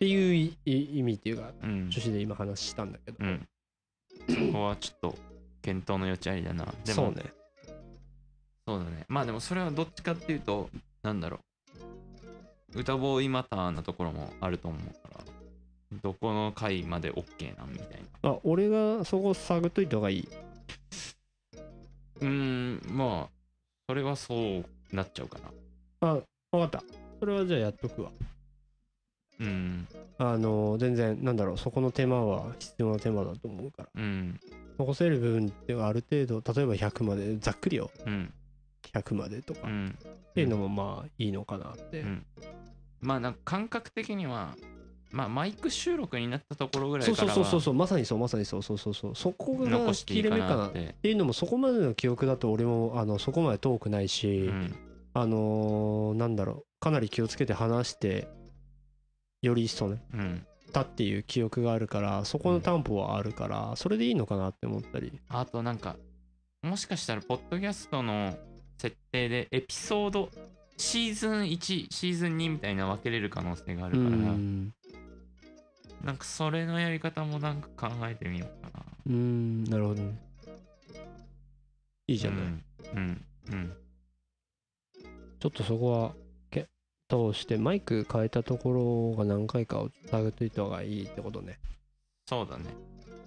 [0.00, 1.70] っていう意味っていうかうん。
[1.70, 3.46] 趣旨で今話したんだけど、うん。
[4.30, 5.18] そこはちょっと
[5.60, 6.64] 検討の余地ありだな。
[6.64, 7.32] でもそうね。
[8.66, 9.04] そうだね。
[9.08, 10.70] まあでもそれはどっちかっていうと
[11.02, 11.40] なんだろ
[12.72, 12.78] う。
[12.80, 15.24] 歌ボーイマターなところもあると思うから
[16.02, 17.88] どこの回まで OK なんみたい
[18.22, 18.30] な。
[18.30, 20.28] あ俺がそこ探っといた方がいい。
[22.20, 23.28] うーんまあ
[23.86, 25.38] それはそうなっちゃうか
[26.00, 26.08] な。
[26.08, 26.20] あ
[26.52, 26.82] 分かった。
[27.18, 28.10] それはじゃあやっとくわ
[29.40, 29.88] うん。
[30.18, 33.88] あの全然なんだろうそこの手間は必要な手間だと思うから。
[33.94, 34.40] うん
[34.78, 37.90] 残せる部分ってはある程度例えば100までざっくりよ。
[38.06, 38.32] うん。
[38.94, 39.98] 100までとか、っうん。
[40.34, 42.26] ていうのもまあいいのかなって、うん。
[43.00, 44.56] まあなんか感覚的には
[45.10, 49.14] まあマイク収録になったところぐらそそういうからはそうそうそうまさにそうまさにそうそうそうそう。
[49.14, 54.74] そこが切れ目かなっていうのもそこまでの記憶だと俺もあのそこまで遠くないし、うん。
[55.12, 56.64] あのーなんだろう。
[56.80, 58.28] かなり気をつけて話して
[59.42, 60.46] より一層ねうん。
[60.72, 65.18] たっていう記憶があるからそこの担保はあるからそれでいいのかなって思ったり。
[65.28, 65.96] あとなんか
[66.62, 68.36] もしかしたらポッドキャストの
[68.78, 70.30] 設定でエピソード
[70.76, 71.58] シーズン1
[71.90, 74.72] シーズン2みたいな分けれる可能性があうるから、ん。
[76.04, 78.84] なんかそれのやり方もなんか考えてみようかな。
[79.06, 80.18] うんなるほどね。
[82.06, 82.64] いいじゃない、うん
[82.94, 83.72] うんうん。
[85.38, 86.14] ちょっとそこは
[87.10, 91.58] け通してマイク変えたところが何回かを探っといた方がいいってことね。
[92.28, 92.64] そうだね。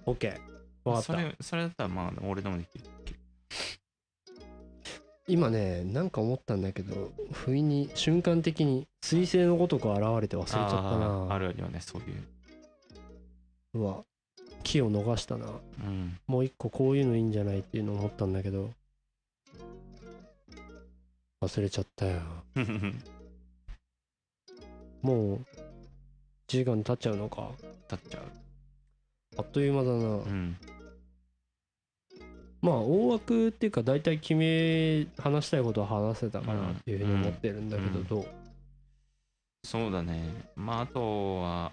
[0.06, 0.38] OK
[0.84, 1.12] わかった。
[1.12, 2.84] それそれだったらまあ俺でもできる
[5.26, 12.24] 今ねなんか思ったんだけど不意に瞬間的に彗星のごとく現れて忘れちゃったあーあなるよねそういう。
[13.74, 14.04] うわ。
[14.62, 15.46] 木を逃したな。
[15.46, 16.18] うん。
[16.26, 18.70] もう一個こういうのいいんじゃないっていうのを思ったんだけど
[21.42, 22.20] 忘れちゃったよ
[25.04, 25.40] もう1
[26.48, 27.50] 時間経っちゃうのか。
[27.90, 28.22] 立っちゃう。
[29.36, 30.56] あっという間だな、うん。
[32.62, 38.06] まあ大枠っていうか大体決め話したいことは話せたかなっていうふうに思ってるんだけど、うん。
[38.06, 38.26] どう？
[39.62, 40.22] そうだね。
[40.56, 41.72] まああとは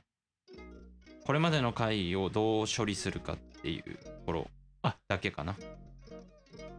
[1.25, 4.47] これまでの回をどう処理するかっていうところ
[4.81, 5.55] あだけかな。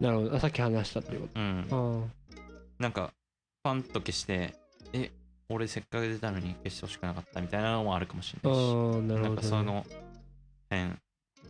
[0.00, 0.36] なるほど。
[0.36, 1.66] あさっき話したっていうこうん。
[1.70, 2.08] と
[2.78, 3.14] なんか
[3.62, 4.54] パンと消して
[4.92, 5.10] え
[5.52, 8.72] 俺せっかく出たのに消してほしくなかったみたいなのもあるかもしれああないし。
[8.72, 9.86] ーなるなんほど、ね、かその
[10.70, 10.90] 辺。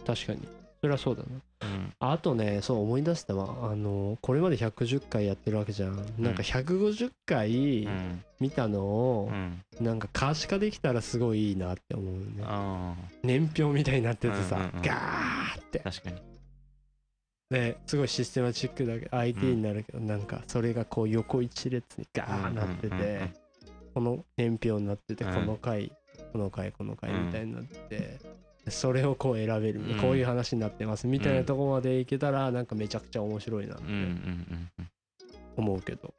[0.06, 0.48] 確かに。
[0.80, 1.28] それはそうだな。
[1.68, 1.92] うん。
[2.00, 3.70] あとねそう思い出したわ。
[3.70, 8.24] あのこれまで110回やってるわけじゃん、なんか150回うん。
[8.40, 9.62] 見たのをう、ん。
[9.80, 12.22] なんか可視化できたらすごいいいなって思うね。
[12.42, 14.82] あ年表みたいになっててさ、うんうんうん。
[14.82, 15.80] ガーって。
[15.84, 16.16] あ確かに。
[17.50, 23.34] ですごいシステマチックだけど IT になるけど、なんかそれがこう横一列にガーなってて、うんうんうんうん
[23.94, 25.34] この年表になってて、うん。
[25.34, 25.92] この回
[26.32, 28.20] この回この回みたいになってて、
[28.70, 30.00] それをこう選べる、うん。
[30.00, 33.84] こういう話になってますみたいなとこまでいけたらなんかめちゃくちゃ面白いなって
[35.56, 36.14] 思うけど、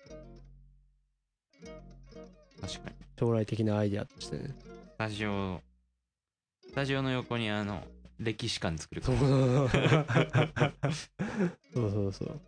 [2.61, 2.95] 確かに。
[3.19, 4.55] 将来的なアイデアとしてね。
[4.59, 5.61] スタジオ
[6.67, 7.81] スタジオの横にあの
[8.19, 9.17] 歴史館作るかそう。
[9.19, 9.69] ら
[11.73, 12.41] そうそうそう。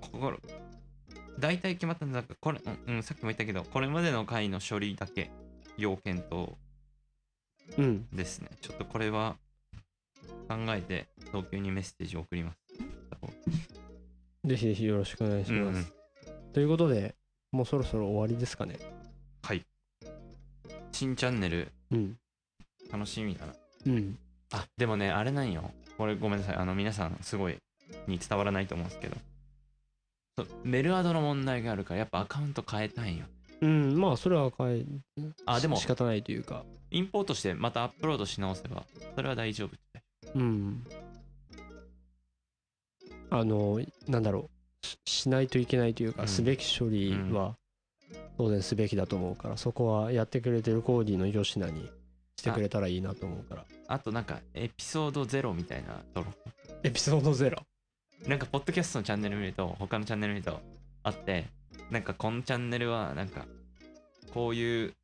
[0.00, 0.38] 心
[1.38, 2.94] 大体決まったんだこれ、うん。
[2.96, 5.30] うん、さっきも言ったけどこれまでの回の処理だけ
[5.76, 6.56] 要件と
[7.76, 8.06] うん。
[8.12, 8.48] ですね。
[8.60, 9.36] ちょっとこれは
[10.48, 12.58] 考えて東京にメッセージを送ります。
[14.44, 15.92] ぜひぜひよろしくお願いしうんます、
[16.54, 17.14] ということで
[17.52, 18.78] もうそろそろ終わりですかね。
[19.42, 19.64] はい。
[20.92, 22.16] 新チャンネルうん。
[22.90, 23.54] 楽しみだな。
[23.86, 24.18] うん。
[24.52, 25.70] あでもねあれなんよ。
[25.98, 26.56] これごめんなさい。
[26.56, 27.58] あの皆さんすごい
[28.06, 29.16] に伝わらないと思うんですけど
[30.38, 33.26] そ うメルアドの問題があるからやっぱアカウント変えたいんよ。
[33.60, 34.86] うんまあそれは変え
[35.44, 36.64] あでもし仕方ないというか。
[36.90, 40.02] インポートしてまたアップロードし直せばそれは大丈夫って。
[40.34, 40.84] うん。
[43.30, 44.48] あのなんだろ
[44.82, 44.86] う。
[44.86, 46.28] ししないといけないというか、うん。
[46.28, 47.56] すべき処理は
[48.38, 51.90] 当然すべきだと思うから、そこはやってくれてるコーディの吉野に
[52.38, 53.66] してくれたらいいなと思うから。
[53.88, 56.32] あとなんかエピソード0みたいなとろ
[56.84, 57.58] エピソードゼロ？
[58.26, 60.60] なんかポッドキャストのチャンネル見ると他のチャンネル見ると
[61.02, 61.46] あって
[61.90, 63.46] なんかこのチャンネルはなんか
[64.34, 64.94] こういう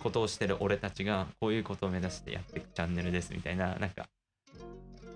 [0.00, 4.06] ことをしてる俺たちがこういうことを目指してやっていくチャンネルですみたいななんか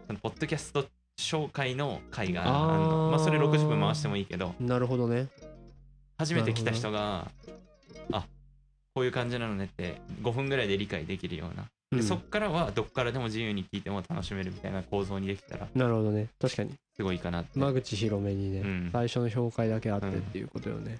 [0.06, 0.86] そのポッドキャスト
[1.18, 2.78] 紹介の回がああー。
[2.78, 5.28] んのまあそれ60分回してもいいけどなるほどね。
[6.18, 7.30] 初めて来た人が
[8.12, 8.26] あ
[8.94, 11.98] こういう感じなのねって5分ぐらいで理解できるようなうん。
[11.98, 16.28] でそっからはどっからでも自由に聞いても楽しめるみたいな構造にできたらなるほどね。
[16.40, 16.74] 確かに。
[16.96, 17.58] すごいいいかなって。
[17.58, 18.90] 間口広めにね、うん。
[18.92, 20.98] 最初の紹介だけあってっていうことよね、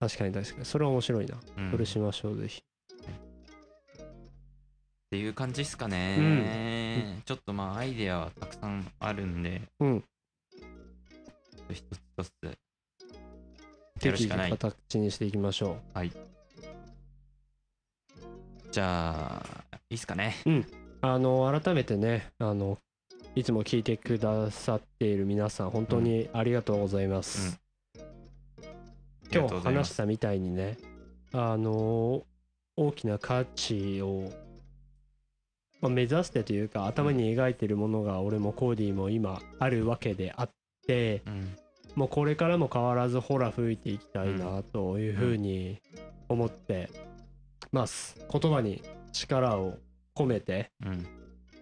[0.00, 0.64] 確かに確かに。
[0.64, 1.70] それは面白いな、うん。
[1.70, 2.62] それしましょうぜひ。
[3.98, 9.62] っていう感じですかね、ちょっとまあアイデアはたくさんあるんで。
[9.78, 10.04] うん。
[11.70, 12.30] 一つ一つ。
[14.04, 14.50] やるしかない。
[14.50, 15.78] 形にしていきましょ
[18.72, 20.34] じゃあいいっすかね。
[20.46, 20.50] う
[21.00, 22.78] あの改めてねあの
[23.34, 27.60] いつも聞いてくださっている皆さん本当にありがとうございます、
[29.40, 29.92] うございます。
[29.92, 30.76] 話したみたいにね
[31.32, 32.24] あの
[32.76, 34.32] 大きな価値を、
[35.80, 40.50] まあ、目指してというか頭に描いてるものが俺もコーディも今あるわけであっ
[40.86, 41.56] てうん。
[41.94, 45.80] もうこれからも変わらずホラ吹いていきたいなというふうに
[46.28, 46.90] 思って
[47.72, 48.16] ます。
[48.30, 48.82] 言葉に
[49.16, 49.78] 力を
[50.14, 51.06] 込めてうん。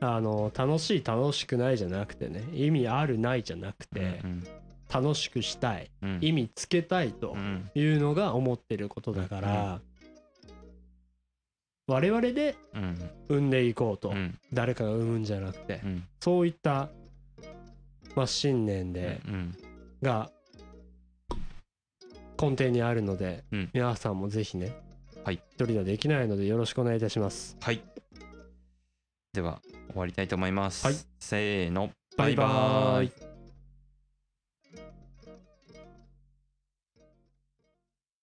[0.00, 4.44] あの楽しい楽しくないじゃなくてね意味あるないじゃなくてうん
[4.92, 6.18] 楽しくしたいうん。
[6.20, 7.70] 意味つけたいとうん。
[7.74, 9.80] いうのが思ってることだから
[11.86, 13.11] 我々でうん。
[13.28, 14.38] 生んでいこうとうん。
[14.52, 16.05] 誰かが生むんじゃなくてうん。
[16.20, 16.90] そういった
[18.14, 19.55] まあ信念でうん。
[20.02, 20.30] が
[22.40, 23.70] 根底にあるのでうん。
[23.72, 24.72] 皆さんもぜひね
[25.25, 25.35] はい。
[25.35, 27.57] 一人ではできないのでよろしくお願いいたします。
[27.61, 27.83] はい。
[29.33, 30.97] では終わりたいと思います、はい。
[31.18, 31.91] せーの。
[32.16, 33.34] バイバーイ